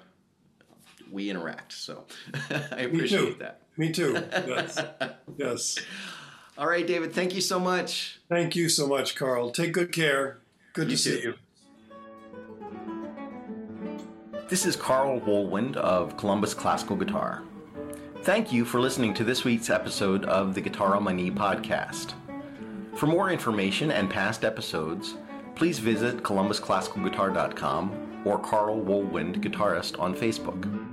[1.11, 1.73] we interact.
[1.73, 2.05] So
[2.49, 3.61] I appreciate that.
[3.75, 4.13] Me too.
[4.47, 4.81] Yes.
[5.37, 5.77] yes.
[6.57, 7.13] All right, David.
[7.13, 8.21] Thank you so much.
[8.29, 9.51] Thank you so much, Karl.
[9.51, 10.39] Take good care.
[10.71, 11.09] Good you to too.
[11.17, 11.33] see you.
[14.47, 17.41] This is Karl Wohlwend of Columbus Classical Guitar.
[18.21, 22.13] Thank you for listening to this week's episode of the Guitar on My Knee podcast.
[22.95, 25.15] For more information and past episodes,
[25.55, 30.84] please visit columbusclassicalguitar.com or Karl Wohlwend Guitarist on Facebook.